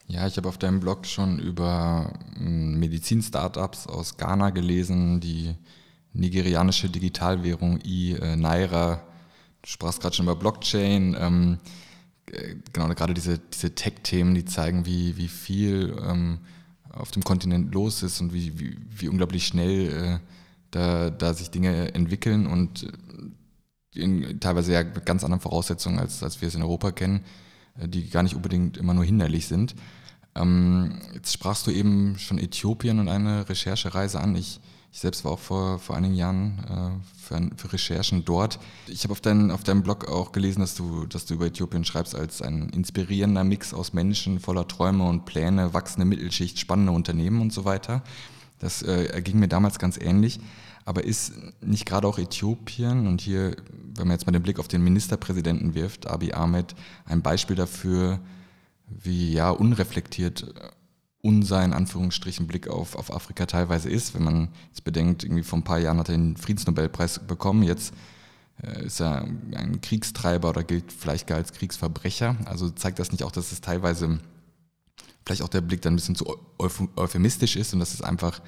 Ja, 0.07 0.25
ich 0.27 0.37
habe 0.37 0.47
auf 0.47 0.57
deinem 0.57 0.79
Blog 0.79 1.05
schon 1.05 1.39
über 1.39 2.13
hm, 2.37 2.79
Medizin-Startups 2.79 3.87
aus 3.87 4.15
Ghana 4.15 4.51
gelesen, 4.51 5.19
die 5.19 5.55
nigerianische 6.13 6.89
Digitalwährung 6.89 7.79
i-Naira. 7.83 9.01
Du 9.61 9.69
sprachst 9.69 10.01
gerade 10.01 10.15
schon 10.15 10.25
über 10.25 10.37
Blockchain. 10.37 11.17
Ähm, 11.19 11.57
äh, 12.31 12.55
genau, 12.71 12.87
gerade 12.89 13.13
diese, 13.13 13.39
diese 13.39 13.75
Tech-Themen, 13.75 14.35
die 14.35 14.45
zeigen, 14.45 14.85
wie, 14.85 15.17
wie 15.17 15.27
viel 15.27 15.97
ähm, 16.07 16.39
auf 16.93 17.11
dem 17.11 17.23
Kontinent 17.23 17.73
los 17.73 18.03
ist 18.03 18.21
und 18.21 18.33
wie, 18.33 18.59
wie, 18.59 18.77
wie 18.89 19.09
unglaublich 19.09 19.45
schnell 19.45 19.91
äh, 19.91 20.19
da, 20.71 21.09
da 21.09 21.33
sich 21.33 21.49
Dinge 21.49 21.93
entwickeln 21.93 22.47
und 22.47 22.83
äh, 22.83 23.99
in 23.99 24.39
teilweise 24.39 24.73
ja 24.73 24.83
ganz 24.83 25.23
anderen 25.23 25.41
Voraussetzungen, 25.41 25.99
als, 25.99 26.23
als 26.23 26.41
wir 26.41 26.47
es 26.47 26.55
in 26.55 26.63
Europa 26.63 26.91
kennen, 26.91 27.25
äh, 27.79 27.87
die 27.87 28.09
gar 28.09 28.23
nicht 28.23 28.35
unbedingt 28.35 28.77
immer 28.77 28.93
nur 28.93 29.03
hinderlich 29.03 29.47
sind. 29.47 29.75
Ähm, 30.35 30.99
jetzt 31.13 31.33
sprachst 31.33 31.67
du 31.67 31.71
eben 31.71 32.17
schon 32.17 32.39
Äthiopien 32.39 32.99
und 32.99 33.09
eine 33.09 33.49
Recherchereise 33.49 34.19
an. 34.19 34.35
Ich 34.35 34.59
ich 34.93 34.99
selbst 34.99 35.25
war 35.25 35.31
auch 35.31 35.39
vor, 35.39 35.79
vor 35.79 35.97
einigen 35.97 36.13
Jahren 36.13 36.59
äh, 36.69 37.19
für, 37.19 37.49
für, 37.57 37.73
Recherchen 37.73 38.25
dort. 38.25 38.59
Ich 38.85 39.03
habe 39.03 39.11
auf, 39.11 39.21
dein, 39.21 39.49
auf 39.49 39.63
deinem 39.63 39.81
Blog 39.81 40.07
auch 40.07 40.31
gelesen, 40.31 40.59
dass 40.59 40.75
du, 40.75 41.07
dass 41.07 41.25
du 41.25 41.33
über 41.33 41.47
Äthiopien 41.47 41.83
schreibst 41.83 42.13
als 42.13 42.43
ein 42.43 42.69
inspirierender 42.69 43.43
Mix 43.43 43.73
aus 43.73 43.93
Menschen 43.93 44.39
voller 44.39 44.67
Träume 44.67 45.05
und 45.05 45.25
Pläne, 45.25 45.73
wachsende 45.73 46.05
Mittelschicht, 46.05 46.59
spannende 46.59 46.91
Unternehmen 46.91 47.41
und 47.41 47.51
so 47.51 47.65
weiter. 47.65 48.03
Das 48.59 48.83
äh, 48.83 49.05
erging 49.05 49.39
mir 49.39 49.47
damals 49.47 49.79
ganz 49.79 49.97
ähnlich. 49.97 50.39
Aber 50.85 51.03
ist 51.03 51.33
nicht 51.61 51.87
gerade 51.87 52.07
auch 52.07 52.19
Äthiopien 52.19 53.07
und 53.07 53.21
hier, 53.21 53.55
wenn 53.95 54.07
man 54.07 54.15
jetzt 54.15 54.27
mal 54.27 54.33
den 54.33 54.43
Blick 54.43 54.59
auf 54.59 54.67
den 54.67 54.83
Ministerpräsidenten 54.83 55.73
wirft, 55.73 56.05
Abiy 56.05 56.33
Ahmed, 56.33 56.75
ein 57.05 57.23
Beispiel 57.23 57.55
dafür, 57.55 58.19
wie 58.87 59.31
ja 59.31 59.49
unreflektiert 59.49 60.53
unser, 61.23 61.63
in 61.63 61.73
Anführungsstrichen, 61.73 62.47
Blick 62.47 62.67
auf, 62.67 62.95
auf 62.95 63.11
Afrika 63.11 63.45
teilweise 63.45 63.89
ist. 63.89 64.13
Wenn 64.13 64.23
man 64.23 64.49
jetzt 64.67 64.83
bedenkt, 64.83 65.23
irgendwie 65.23 65.43
vor 65.43 65.57
ein 65.57 65.63
paar 65.63 65.79
Jahren 65.79 65.97
hat 65.97 66.09
er 66.09 66.17
den 66.17 66.35
Friedensnobelpreis 66.35 67.25
bekommen, 67.25 67.63
jetzt 67.63 67.93
äh, 68.61 68.85
ist 68.85 68.99
er 68.99 69.23
ein 69.55 69.79
Kriegstreiber 69.81 70.49
oder 70.49 70.63
gilt 70.63 70.91
vielleicht 70.91 71.25
gar 71.25 71.37
als 71.37 71.53
Kriegsverbrecher. 71.53 72.35
Also 72.43 72.69
zeigt 72.69 72.99
das 72.99 73.13
nicht 73.13 73.23
auch, 73.23 73.31
dass 73.31 73.53
es 73.53 73.61
teilweise 73.61 74.19
vielleicht 75.25 75.41
auch 75.41 75.49
der 75.49 75.61
Blick 75.61 75.81
dann 75.81 75.93
ein 75.93 75.95
bisschen 75.95 76.15
zu 76.15 76.37
euphemistisch 76.57 77.55
ist 77.55 77.73
und 77.73 77.79
dass 77.79 77.93
es 77.93 78.01
einfach 78.01 78.41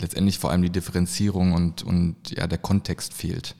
letztendlich 0.00 0.40
vor 0.40 0.50
allem 0.50 0.62
die 0.62 0.70
Differenzierung 0.70 1.52
und, 1.52 1.84
und 1.84 2.16
ja, 2.30 2.48
der 2.48 2.58
Kontext 2.58 3.14
fehlt. 3.14 3.54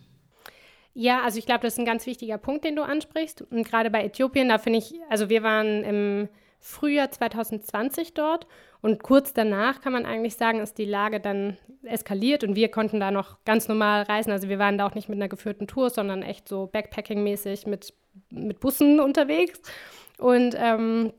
Ja, 0.95 1.23
also 1.23 1.39
ich 1.39 1.47
glaube, 1.47 1.61
das 1.63 1.75
ist 1.75 1.79
ein 1.79 1.85
ganz 1.85 2.07
wichtiger 2.07 2.39
Punkt, 2.39 2.65
den 2.65 2.75
du 2.75 2.83
ansprichst. 2.83 3.43
Und 3.43 3.63
gerade 3.63 3.89
bei 3.89 4.03
Äthiopien, 4.03 4.49
da 4.49 4.59
finde 4.59 4.81
ich, 4.81 4.95
also 5.09 5.29
wir 5.29 5.45
waren 5.45 5.85
im 5.85 6.29
Frühjahr 6.61 7.11
2020 7.11 8.15
dort. 8.15 8.47
Und 8.81 9.03
kurz 9.03 9.33
danach 9.33 9.81
kann 9.81 9.93
man 9.93 10.07
eigentlich 10.07 10.37
sagen, 10.37 10.61
ist 10.61 10.79
die 10.79 10.85
Lage 10.85 11.19
dann 11.19 11.57
eskaliert 11.83 12.45
und 12.45 12.55
wir 12.55 12.71
konnten 12.71 13.01
da 13.01 13.11
noch 13.11 13.45
ganz 13.45 13.67
normal 13.67 14.03
reisen. 14.03 14.31
Also 14.31 14.49
wir 14.49 14.59
waren 14.59 14.79
da 14.79 14.87
auch 14.87 14.95
nicht 14.95 15.09
mit 15.09 15.19
einer 15.19 15.29
geführten 15.29 15.67
Tour, 15.67 15.91
sondern 15.91 16.23
echt 16.23 16.49
so 16.49 16.69
Backpacking-mäßig 16.73 17.69
mit, 17.69 17.93
mit 18.31 18.61
Bussen 18.61 19.01
unterwegs. 19.01 19.61
Und 20.19 20.55
ähm, 20.57 21.13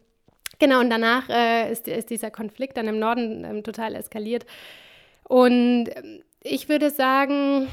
genau, 0.58 0.80
und 0.80 0.90
danach 0.90 1.30
äh, 1.30 1.72
ist, 1.72 1.88
ist, 1.88 2.10
dieser 2.10 2.32
Konflikt 2.32 2.78
dann 2.78 2.88
im 2.88 3.00
Norden 3.00 3.44
ähm, 3.44 3.64
total 3.64 3.96
eskaliert. 3.96 4.46
Und 5.24 5.90
ähm, 5.96 6.24
ich 6.42 6.70
würde 6.70 6.90
sagen, 6.90 7.68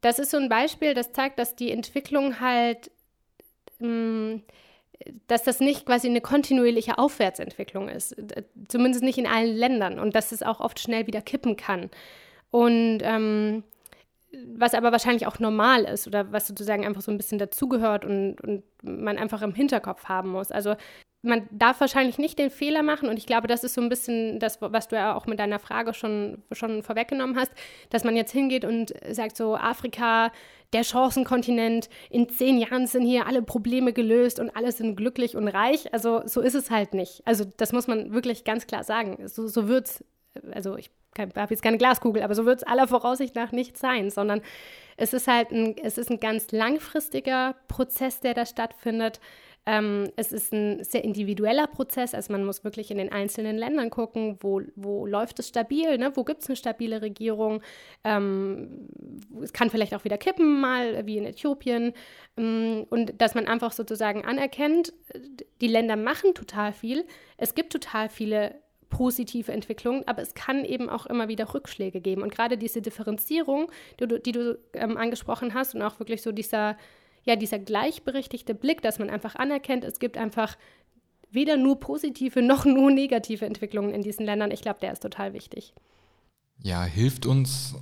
das 0.00 0.20
ist 0.20 0.30
so 0.30 0.36
ein 0.36 0.48
Beispiel, 0.48 0.94
das 0.94 1.12
zeigt, 1.12 1.38
dass 1.38 1.56
die 1.56 1.72
Entwicklung 1.72 2.38
halt 2.40 2.90
mh, 3.80 3.88
ähm, 3.88 4.42
dass 5.26 5.42
das 5.42 5.60
nicht 5.60 5.86
quasi 5.86 6.08
eine 6.08 6.20
kontinuierliche 6.20 6.98
Aufwärtsentwicklung 6.98 7.88
ist, 7.88 8.16
zumindest 8.68 9.04
nicht 9.04 9.18
in 9.18 9.26
allen 9.26 9.54
Ländern 9.56 9.98
und 9.98 10.14
dass 10.14 10.32
es 10.32 10.42
auch 10.42 10.60
oft 10.60 10.80
schnell 10.80 11.06
wieder 11.06 11.22
kippen 11.22 11.56
kann. 11.56 11.90
Und 12.50 13.00
ähm, 13.02 13.64
was 14.54 14.74
aber 14.74 14.92
wahrscheinlich 14.92 15.26
auch 15.26 15.38
normal 15.38 15.84
ist 15.84 16.06
oder 16.06 16.32
was 16.32 16.46
sozusagen 16.46 16.86
einfach 16.86 17.02
so 17.02 17.10
ein 17.10 17.18
bisschen 17.18 17.38
dazugehört 17.38 18.04
und, 18.04 18.40
und 18.40 18.62
man 18.82 19.18
einfach 19.18 19.42
im 19.42 19.54
Hinterkopf 19.54 20.04
haben 20.04 20.30
muss. 20.30 20.50
Also 20.50 20.74
man 21.22 21.48
darf 21.52 21.80
wahrscheinlich 21.80 22.18
nicht 22.18 22.38
den 22.38 22.50
Fehler 22.50 22.82
machen 22.82 23.08
und 23.08 23.16
ich 23.16 23.26
glaube, 23.26 23.46
das 23.46 23.62
ist 23.62 23.74
so 23.74 23.80
ein 23.80 23.88
bisschen 23.88 24.40
das, 24.40 24.58
was 24.60 24.88
du 24.88 24.96
ja 24.96 25.14
auch 25.14 25.26
mit 25.26 25.38
deiner 25.38 25.60
Frage 25.60 25.94
schon, 25.94 26.42
schon 26.50 26.82
vorweggenommen 26.82 27.38
hast, 27.38 27.52
dass 27.90 28.02
man 28.02 28.16
jetzt 28.16 28.32
hingeht 28.32 28.64
und 28.64 28.92
sagt 29.10 29.36
so, 29.36 29.56
Afrika, 29.56 30.32
der 30.72 30.82
Chancenkontinent, 30.82 31.88
in 32.10 32.28
zehn 32.28 32.58
Jahren 32.58 32.86
sind 32.86 33.04
hier 33.04 33.26
alle 33.26 33.42
Probleme 33.42 33.92
gelöst 33.92 34.40
und 34.40 34.50
alle 34.56 34.72
sind 34.72 34.96
glücklich 34.96 35.36
und 35.36 35.46
reich. 35.46 35.92
Also 35.92 36.22
so 36.26 36.40
ist 36.40 36.54
es 36.54 36.70
halt 36.70 36.94
nicht. 36.94 37.22
Also 37.24 37.44
das 37.56 37.72
muss 37.72 37.86
man 37.86 38.12
wirklich 38.12 38.44
ganz 38.44 38.66
klar 38.66 38.82
sagen. 38.82 39.28
So, 39.28 39.46
so 39.46 39.68
wird 39.68 39.86
es, 39.86 40.04
also 40.52 40.76
ich 40.76 40.90
habe 41.18 41.46
jetzt 41.50 41.62
keine 41.62 41.78
Glaskugel, 41.78 42.22
aber 42.22 42.34
so 42.34 42.46
wird 42.46 42.58
es 42.58 42.66
aller 42.66 42.88
Voraussicht 42.88 43.34
nach 43.34 43.52
nicht 43.52 43.76
sein, 43.76 44.10
sondern 44.10 44.40
es 44.96 45.12
ist 45.12 45.28
halt 45.28 45.50
ein, 45.50 45.76
es 45.76 45.98
ist 45.98 46.10
ein 46.10 46.20
ganz 46.20 46.52
langfristiger 46.52 47.54
Prozess, 47.68 48.20
der 48.20 48.34
da 48.34 48.46
stattfindet. 48.46 49.20
Ähm, 49.64 50.10
es 50.16 50.32
ist 50.32 50.52
ein 50.52 50.82
sehr 50.82 51.04
individueller 51.04 51.68
Prozess, 51.68 52.14
also 52.14 52.32
man 52.32 52.44
muss 52.44 52.64
wirklich 52.64 52.90
in 52.90 52.98
den 52.98 53.12
einzelnen 53.12 53.56
Ländern 53.56 53.90
gucken, 53.90 54.36
wo, 54.40 54.60
wo 54.74 55.06
läuft 55.06 55.38
es 55.38 55.48
stabil, 55.48 55.98
ne? 55.98 56.12
wo 56.16 56.24
gibt 56.24 56.42
es 56.42 56.48
eine 56.48 56.56
stabile 56.56 57.00
Regierung. 57.00 57.62
Ähm, 58.02 58.88
es 59.40 59.52
kann 59.52 59.70
vielleicht 59.70 59.94
auch 59.94 60.04
wieder 60.04 60.18
kippen, 60.18 60.60
mal 60.60 61.06
wie 61.06 61.18
in 61.18 61.26
Äthiopien. 61.26 61.92
Ähm, 62.36 62.86
und 62.90 63.20
dass 63.20 63.34
man 63.34 63.46
einfach 63.46 63.72
sozusagen 63.72 64.24
anerkennt, 64.24 64.92
die 65.60 65.68
Länder 65.68 65.96
machen 65.96 66.34
total 66.34 66.72
viel. 66.72 67.04
Es 67.36 67.54
gibt 67.54 67.72
total 67.72 68.08
viele 68.08 68.56
positive 68.92 69.50
Entwicklungen, 69.50 70.06
aber 70.06 70.22
es 70.22 70.34
kann 70.34 70.64
eben 70.64 70.90
auch 70.90 71.06
immer 71.06 71.28
wieder 71.28 71.54
Rückschläge 71.54 72.00
geben. 72.00 72.22
Und 72.22 72.34
gerade 72.34 72.58
diese 72.58 72.82
Differenzierung, 72.82 73.70
die 73.98 74.06
du, 74.06 74.20
die 74.20 74.32
du 74.32 74.58
ähm, 74.74 74.96
angesprochen 74.96 75.54
hast 75.54 75.74
und 75.74 75.82
auch 75.82 75.98
wirklich 75.98 76.20
so 76.20 76.30
dieser 76.30 76.76
ja, 77.24 77.36
dieser 77.36 77.58
gleichberechtigte 77.58 78.54
Blick, 78.54 78.82
dass 78.82 78.98
man 78.98 79.10
einfach 79.10 79.34
anerkennt, 79.36 79.84
es 79.84 79.98
gibt 79.98 80.16
einfach 80.16 80.56
weder 81.30 81.56
nur 81.56 81.80
positive 81.80 82.42
noch 82.42 82.64
nur 82.64 82.90
negative 82.90 83.46
Entwicklungen 83.46 83.92
in 83.92 84.02
diesen 84.02 84.26
Ländern. 84.26 84.50
Ich 84.50 84.60
glaube, 84.60 84.80
der 84.80 84.92
ist 84.92 85.02
total 85.02 85.32
wichtig. 85.32 85.72
Ja, 86.58 86.84
hilft 86.84 87.26
uns 87.26 87.74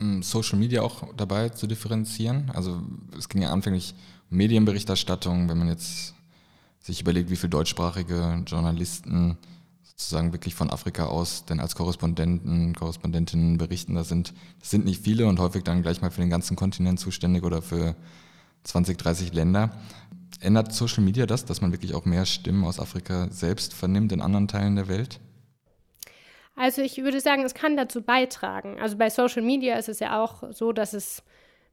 hm, 0.00 0.22
Social 0.22 0.58
Media 0.58 0.82
auch 0.82 1.12
dabei 1.14 1.50
zu 1.50 1.66
differenzieren? 1.66 2.50
Also 2.54 2.82
es 3.16 3.28
ging 3.28 3.42
ja 3.42 3.50
anfänglich 3.50 3.94
um 4.30 4.38
Medienberichterstattung, 4.38 5.48
wenn 5.48 5.58
man 5.58 5.68
jetzt 5.68 6.14
sich 6.80 7.00
überlegt, 7.00 7.30
wie 7.30 7.36
viele 7.36 7.50
deutschsprachige 7.50 8.42
Journalisten 8.46 9.36
sozusagen 9.82 10.32
wirklich 10.32 10.54
von 10.54 10.70
Afrika 10.70 11.06
aus 11.06 11.44
denn 11.46 11.60
als 11.60 11.74
Korrespondenten, 11.74 12.74
Korrespondentinnen 12.74 13.56
berichten, 13.56 13.94
das 13.94 14.08
sind, 14.08 14.34
das 14.60 14.70
sind 14.70 14.84
nicht 14.84 15.02
viele 15.02 15.26
und 15.26 15.38
häufig 15.38 15.64
dann 15.64 15.82
gleich 15.82 16.00
mal 16.00 16.10
für 16.10 16.20
den 16.20 16.30
ganzen 16.30 16.56
Kontinent 16.56 17.00
zuständig 17.00 17.44
oder 17.44 17.62
für 17.62 17.96
20, 18.64 18.98
30 18.98 19.32
Länder. 19.34 19.70
Ändert 20.40 20.72
Social 20.72 21.02
Media 21.02 21.26
das, 21.26 21.44
dass 21.44 21.60
man 21.60 21.72
wirklich 21.72 21.94
auch 21.94 22.04
mehr 22.04 22.26
Stimmen 22.26 22.64
aus 22.64 22.78
Afrika 22.78 23.28
selbst 23.30 23.74
vernimmt 23.74 24.12
in 24.12 24.20
anderen 24.20 24.48
Teilen 24.48 24.76
der 24.76 24.88
Welt? 24.88 25.20
Also 26.56 26.82
ich 26.82 26.96
würde 26.98 27.20
sagen, 27.20 27.44
es 27.44 27.54
kann 27.54 27.76
dazu 27.76 28.02
beitragen. 28.02 28.80
Also 28.80 28.96
bei 28.96 29.10
Social 29.10 29.42
Media 29.42 29.76
ist 29.76 29.88
es 29.88 30.00
ja 30.00 30.22
auch 30.22 30.42
so, 30.52 30.72
dass 30.72 30.94
es, 30.94 31.22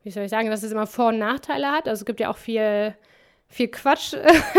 wie 0.04 0.12
soll 0.12 0.24
ich 0.24 0.30
sagen, 0.30 0.50
dass 0.50 0.64
es 0.64 0.72
immer 0.72 0.88
Vor- 0.88 1.10
und 1.10 1.20
Nachteile 1.20 1.72
hat. 1.72 1.88
Also 1.88 2.02
es 2.02 2.06
gibt 2.06 2.20
ja 2.20 2.30
auch 2.30 2.38
viel 2.38 2.94
viel 3.54 3.68
Quatsch, 3.68 4.16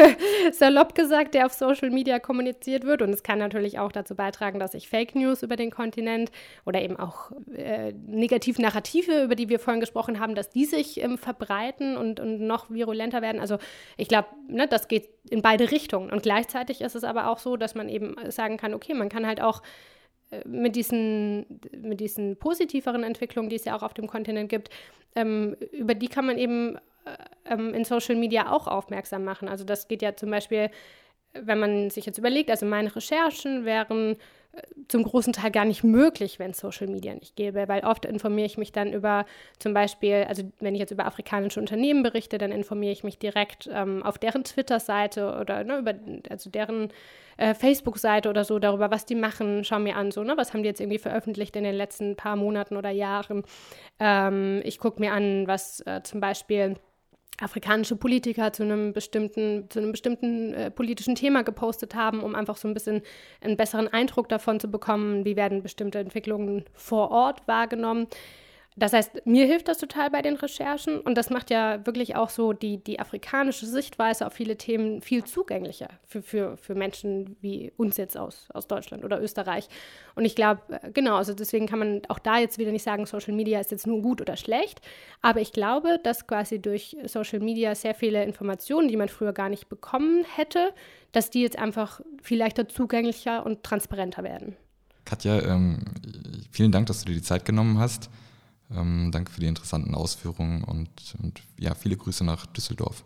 salopp 0.53 0.95
gesagt, 0.95 1.35
der 1.35 1.47
auf 1.47 1.53
Social 1.53 1.91
Media 1.91 2.21
kommuniziert 2.21 2.85
wird. 2.85 3.03
Und 3.03 3.11
es 3.11 3.23
kann 3.25 3.39
natürlich 3.39 3.79
auch 3.79 3.91
dazu 3.91 4.15
beitragen, 4.15 4.61
dass 4.61 4.73
sich 4.73 4.89
Fake 4.89 5.15
News 5.17 5.43
über 5.43 5.57
den 5.57 5.71
Kontinent 5.71 6.31
oder 6.65 6.81
eben 6.81 6.97
auch 6.97 7.33
äh, 7.57 7.93
Negativ-Narrative, 7.93 9.25
über 9.25 9.35
die 9.35 9.49
wir 9.49 9.59
vorhin 9.59 9.81
gesprochen 9.81 10.21
haben, 10.21 10.37
dass 10.37 10.51
die 10.51 10.65
sich 10.65 11.03
ähm, 11.03 11.19
verbreiten 11.19 11.97
und, 11.97 12.21
und 12.21 12.41
noch 12.41 12.71
virulenter 12.71 13.21
werden. 13.21 13.41
Also 13.41 13.59
ich 13.97 14.07
glaube, 14.07 14.29
ne, 14.49 14.69
das 14.69 14.87
geht 14.87 15.09
in 15.29 15.43
beide 15.43 15.73
Richtungen. 15.73 16.11
Und 16.11 16.23
gleichzeitig 16.23 16.81
ist 16.81 16.95
es 16.95 17.03
aber 17.03 17.29
auch 17.29 17.39
so, 17.39 17.57
dass 17.57 17.75
man 17.75 17.89
eben 17.89 18.15
sagen 18.31 18.59
kann, 18.59 18.75
okay, 18.75 18.95
man 18.95 19.09
kann 19.09 19.27
halt 19.27 19.41
auch 19.41 19.63
äh, 20.31 20.47
mit 20.47 20.77
diesen, 20.77 21.61
mit 21.77 21.99
diesen 21.99 22.37
positiveren 22.37 23.03
Entwicklungen, 23.03 23.49
die 23.49 23.57
es 23.57 23.65
ja 23.65 23.77
auch 23.77 23.83
auf 23.83 23.95
dem 23.95 24.07
Kontinent 24.07 24.51
gibt, 24.51 24.71
ähm, 25.17 25.57
über 25.73 25.95
die 25.95 26.09
kann 26.09 26.27
man 26.27 26.39
eben 26.39 26.79
ähm, 27.45 27.75
in 27.75 27.85
Social 27.85 28.17
Media 28.17 28.51
auch 28.51 28.67
aufmerksam 28.67 29.25
machen. 29.25 29.49
Also 29.49 29.65
das 29.65 29.89
geht 29.89 30.03
ja 30.03 30.17
zum 30.17 30.31
Beispiel, 30.31 30.71
wenn 31.33 31.59
man 31.59 31.91
sich 31.91 32.07
jetzt 32.07 32.19
überlegt, 32.19 32.51
also 32.51 32.65
meine 32.67 32.95
Recherchen 32.95 33.65
wären 33.65 34.17
äh, 34.53 34.63
zum 34.89 35.03
großen 35.03 35.33
Teil 35.33 35.51
gar 35.51 35.65
nicht 35.65 35.83
möglich, 35.83 36.39
wenn 36.39 36.53
es 36.53 36.59
Social 36.59 36.87
Media 36.87 37.15
nicht 37.15 37.37
gäbe, 37.37 37.67
weil 37.69 37.85
oft 37.85 38.05
informiere 38.05 38.47
ich 38.47 38.57
mich 38.57 38.73
dann 38.73 38.93
über 38.93 39.27
zum 39.59 39.75
Beispiel, 39.75 40.27
also 40.29 40.45
wenn 40.61 40.75
ich 40.75 40.81
jetzt 40.81 40.93
über 40.93 41.07
afrikanische 41.07 41.61
Unternehmen 41.61 42.03
berichte, 42.03 42.39
dann 42.39 42.53
informiere 42.53 42.93
ich 42.93 43.05
mich 43.05 43.19
direkt 43.19 43.69
ähm, 43.73 44.03
auf 44.03 44.19
deren 44.19 44.45
Twitter-Seite 44.45 45.37
oder 45.41 45.65
ne, 45.65 45.79
über 45.79 45.95
also 46.31 46.51
deren 46.51 46.93
äh, 47.37 47.55
Facebook-Seite 47.55 48.29
oder 48.29 48.45
so 48.45 48.59
darüber, 48.59 48.91
was 48.91 49.07
die 49.07 49.17
machen, 49.17 49.65
schau 49.65 49.81
mir 49.81 49.97
an, 49.97 50.13
so, 50.13 50.23
ne, 50.23 50.35
was 50.37 50.53
haben 50.53 50.63
die 50.63 50.69
jetzt 50.69 50.81
irgendwie 50.81 50.99
veröffentlicht 50.99 51.57
in 51.57 51.65
den 51.65 51.75
letzten 51.75 52.17
paar 52.17 52.37
Monaten 52.37 52.77
oder 52.77 52.91
Jahren. 52.91 53.43
Ähm, 53.99 54.61
ich 54.65 54.79
gucke 54.79 55.01
mir 55.01 55.13
an, 55.13 55.49
was 55.49 55.81
äh, 55.81 56.03
zum 56.05 56.21
Beispiel 56.21 56.77
afrikanische 57.41 57.97
Politiker 57.97 58.53
zu 58.53 58.63
einem 58.63 58.93
bestimmten, 58.93 59.69
zu 59.69 59.81
einem 59.81 59.93
bestimmten 59.93 60.55
äh, 60.55 60.71
politischen 60.71 61.15
Thema 61.15 61.43
gepostet 61.43 61.95
haben, 61.95 62.23
um 62.23 62.35
einfach 62.35 62.57
so 62.57 62.69
ein 62.69 62.75
bisschen 62.75 63.03
einen 63.41 63.57
besseren 63.57 63.89
Eindruck 63.89 64.29
davon 64.29 64.61
zu 64.61 64.69
bekommen, 64.69 65.25
wie 65.25 65.37
werden 65.37 65.63
bestimmte 65.63 65.99
Entwicklungen 65.99 66.65
vor 66.75 67.11
Ort 67.11 67.47
wahrgenommen. 67.47 68.07
Das 68.77 68.93
heißt, 68.93 69.25
mir 69.25 69.47
hilft 69.47 69.69
das 69.69 69.79
total 69.79 70.11
bei 70.11 70.21
den 70.21 70.35
Recherchen 70.35 70.99
und 70.99 71.17
das 71.17 71.31
macht 71.31 71.51
ja 71.51 71.87
wirklich 71.87 72.17
auch 72.17 72.29
so 72.29 72.53
die, 72.53 72.83
die 72.83 72.99
afrikanische 72.99 73.67
Sichtweise 73.67 74.27
auf 74.27 74.33
viele 74.33 74.57
Themen 74.57 75.01
viel 75.01 75.23
zugänglicher 75.23 75.89
für, 76.09 76.23
für, 76.23 76.57
für 76.57 76.75
Menschen 76.75 77.37
wie 77.41 77.73
uns 77.77 77.97
jetzt 77.99 78.17
aus, 78.17 78.49
aus 78.53 78.67
Deutschland 78.67 79.05
oder 79.05 79.23
Österreich. 79.23 79.69
Und 80.17 80.25
ich 80.25 80.35
glaube, 80.35 80.61
äh, 80.71 80.91
genau, 80.91 81.15
also 81.15 81.35
deswegen 81.35 81.69
kann 81.69 81.79
man 81.79 82.03
auch 82.09 82.19
da 82.19 82.39
jetzt 82.39 82.59
wieder 82.59 82.73
nicht 82.73 82.83
sagen, 82.83 83.07
Social 83.07 83.33
Media 83.33 83.61
ist 83.61 83.71
jetzt 83.71 83.87
nur 83.87 84.03
gut 84.03 84.21
oder 84.21 84.37
schlecht, 84.37 84.81
aber 85.23 85.41
ich 85.41 85.53
glaube, 85.53 86.01
dass 86.03 86.27
quasi 86.27 86.61
durch 86.61 86.97
Social 87.05 87.39
Media 87.39 87.77
sehr 87.77 87.95
viele 87.95 88.25
Informationen, 88.25 88.89
die 88.89 88.97
man 88.97 89.09
früher 89.09 89.33
gar 89.33 89.51
nicht 89.51 89.69
bekommen 89.69 90.25
hätte, 90.35 90.75
dass 91.13 91.31
die 91.31 91.43
jetzt 91.43 91.61
einfach 91.61 92.01
viel 92.25 92.39
leichter 92.39 92.69
zugänglicher 92.69 93.47
und 93.47 93.63
transparenter 93.63 94.25
werden. 94.25 94.57
Katja, 95.05 95.41
ähm, 95.43 95.79
vielen 96.51 96.73
Dank, 96.73 96.87
dass 96.87 97.05
du 97.05 97.13
dir 97.13 97.15
die 97.15 97.23
Zeit 97.23 97.45
genommen 97.45 97.79
hast. 97.79 98.11
Ähm, 98.71 99.11
danke 99.13 99.31
für 99.31 99.41
die 99.41 99.47
interessanten 99.47 99.95
Ausführungen 99.95 100.65
und, 100.65 100.91
und, 101.23 101.43
ja, 101.59 101.75
viele 101.75 101.97
Grüße 101.97 102.25
nach 102.25 102.47
Düsseldorf. 102.47 103.05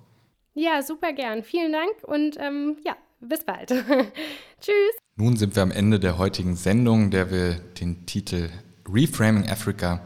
Ja, 0.54 0.82
super 0.82 1.12
gern. 1.12 1.42
Vielen 1.42 1.72
Dank 1.72 1.92
und 2.04 2.36
ähm, 2.38 2.76
ja, 2.84 2.96
bis 3.20 3.44
bald. 3.44 3.70
Tschüss. 4.60 4.96
Nun 5.16 5.36
sind 5.36 5.56
wir 5.56 5.62
am 5.62 5.70
Ende 5.70 5.98
der 5.98 6.18
heutigen 6.18 6.56
Sendung, 6.56 7.10
der 7.10 7.30
wir 7.30 7.54
den 7.54 8.06
Titel 8.06 8.50
Reframing 8.88 9.48
Africa, 9.48 10.00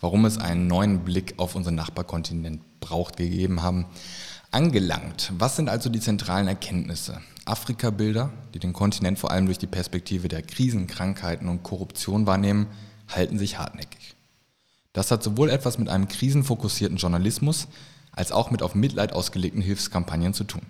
warum 0.00 0.24
es 0.24 0.38
einen 0.38 0.66
neuen 0.66 1.04
Blick 1.04 1.34
auf 1.38 1.54
unseren 1.54 1.76
Nachbarkontinent 1.76 2.80
braucht, 2.80 3.16
gegeben 3.16 3.62
haben, 3.62 3.86
angelangt. 4.50 5.32
Was 5.38 5.56
sind 5.56 5.68
also 5.68 5.88
die 5.88 6.00
zentralen 6.00 6.48
Erkenntnisse? 6.48 7.20
Afrika-Bilder, 7.44 8.32
die 8.54 8.58
den 8.58 8.72
Kontinent 8.72 9.18
vor 9.18 9.30
allem 9.30 9.46
durch 9.46 9.58
die 9.58 9.68
Perspektive 9.68 10.28
der 10.28 10.42
Krisen, 10.42 10.86
Krankheiten 10.86 11.48
und 11.48 11.62
Korruption 11.62 12.26
wahrnehmen, 12.26 12.66
halten 13.08 13.38
sich 13.38 13.58
hartnäckig. 13.58 14.15
Das 14.96 15.10
hat 15.10 15.22
sowohl 15.22 15.50
etwas 15.50 15.76
mit 15.76 15.90
einem 15.90 16.08
krisenfokussierten 16.08 16.96
Journalismus 16.96 17.68
als 18.12 18.32
auch 18.32 18.50
mit 18.50 18.62
auf 18.62 18.74
Mitleid 18.74 19.12
ausgelegten 19.12 19.60
Hilfskampagnen 19.60 20.32
zu 20.32 20.44
tun. 20.44 20.62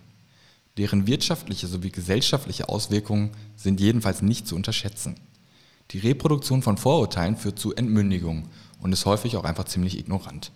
Deren 0.79 1.07
wirtschaftliche 1.07 1.69
sowie 1.69 1.91
gesellschaftliche 1.91 2.69
Auswirkungen 2.69 3.31
sind 3.55 3.79
jedenfalls 3.79 4.23
nicht 4.23 4.49
zu 4.49 4.57
unterschätzen. 4.57 5.15
Die 5.93 6.01
Reproduktion 6.01 6.63
von 6.63 6.77
Vorurteilen 6.77 7.37
führt 7.37 7.61
zu 7.61 7.73
Entmündigung 7.77 8.49
und 8.81 8.93
ist 8.93 9.07
häufig 9.07 9.37
auch 9.37 9.45
einfach 9.45 9.67
ziemlich 9.67 9.97
ignorant. 9.97 10.51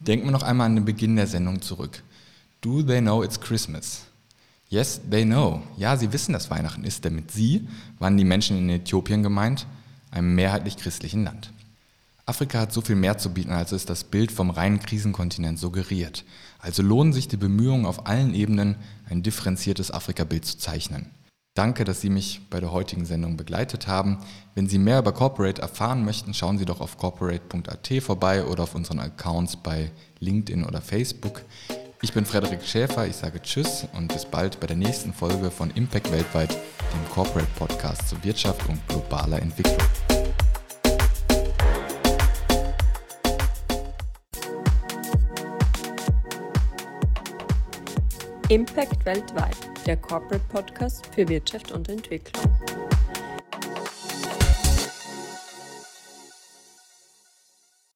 Denken 0.00 0.24
wir 0.24 0.32
noch 0.32 0.42
einmal 0.42 0.68
an 0.68 0.76
den 0.76 0.86
Beginn 0.86 1.16
der 1.16 1.26
Sendung 1.26 1.60
zurück. 1.60 2.02
Do 2.62 2.82
they 2.82 3.02
know 3.02 3.22
it's 3.22 3.38
Christmas? 3.38 4.04
Yes, 4.70 5.02
they 5.10 5.26
know. 5.26 5.62
Ja, 5.76 5.98
sie 5.98 6.14
wissen, 6.14 6.32
dass 6.32 6.48
Weihnachten 6.48 6.84
ist, 6.84 7.04
denn 7.04 7.14
mit 7.14 7.30
sie 7.30 7.68
waren 7.98 8.16
die 8.16 8.24
Menschen 8.24 8.56
in 8.56 8.70
Äthiopien 8.70 9.22
gemeint, 9.22 9.66
einem 10.10 10.34
mehrheitlich 10.34 10.78
christlichen 10.78 11.24
Land. 11.24 11.52
Afrika 12.24 12.60
hat 12.60 12.72
so 12.72 12.80
viel 12.80 12.94
mehr 12.94 13.18
zu 13.18 13.34
bieten, 13.34 13.50
als 13.50 13.72
es 13.72 13.84
das 13.84 14.04
Bild 14.04 14.30
vom 14.30 14.50
reinen 14.50 14.78
Krisenkontinent 14.78 15.58
suggeriert. 15.58 16.24
Also 16.58 16.82
lohnen 16.82 17.12
sich 17.12 17.26
die 17.26 17.36
Bemühungen 17.36 17.84
auf 17.84 18.06
allen 18.06 18.34
Ebenen, 18.34 18.76
ein 19.08 19.22
differenziertes 19.22 19.90
Afrika-Bild 19.90 20.44
zu 20.44 20.58
zeichnen. 20.58 21.10
Danke, 21.54 21.84
dass 21.84 22.00
Sie 22.00 22.08
mich 22.08 22.40
bei 22.48 22.60
der 22.60 22.72
heutigen 22.72 23.04
Sendung 23.04 23.36
begleitet 23.36 23.86
haben. 23.86 24.18
Wenn 24.54 24.68
Sie 24.68 24.78
mehr 24.78 25.00
über 25.00 25.12
Corporate 25.12 25.60
erfahren 25.60 26.04
möchten, 26.04 26.32
schauen 26.32 26.58
Sie 26.58 26.64
doch 26.64 26.80
auf 26.80 26.96
corporate.at 26.96 28.02
vorbei 28.02 28.44
oder 28.46 28.62
auf 28.62 28.74
unseren 28.74 29.00
Accounts 29.00 29.56
bei 29.56 29.90
LinkedIn 30.20 30.64
oder 30.64 30.80
Facebook. 30.80 31.42
Ich 32.00 32.12
bin 32.12 32.24
Frederik 32.24 32.64
Schäfer, 32.64 33.06
ich 33.06 33.16
sage 33.16 33.42
Tschüss 33.42 33.86
und 33.92 34.12
bis 34.12 34.24
bald 34.24 34.60
bei 34.60 34.66
der 34.66 34.76
nächsten 34.76 35.12
Folge 35.12 35.50
von 35.50 35.70
Impact 35.72 36.10
Weltweit, 36.10 36.50
dem 36.50 37.10
Corporate 37.12 37.50
Podcast 37.56 38.08
zur 38.08 38.22
Wirtschaft 38.24 38.66
und 38.68 38.80
globaler 38.88 39.42
Entwicklung. 39.42 39.78
Impact 48.52 49.06
weltweit, 49.06 49.56
der 49.86 49.96
Corporate 49.96 50.44
Podcast 50.50 51.06
für 51.14 51.26
Wirtschaft 51.26 51.72
und 51.72 51.88
Entwicklung. 51.88 52.44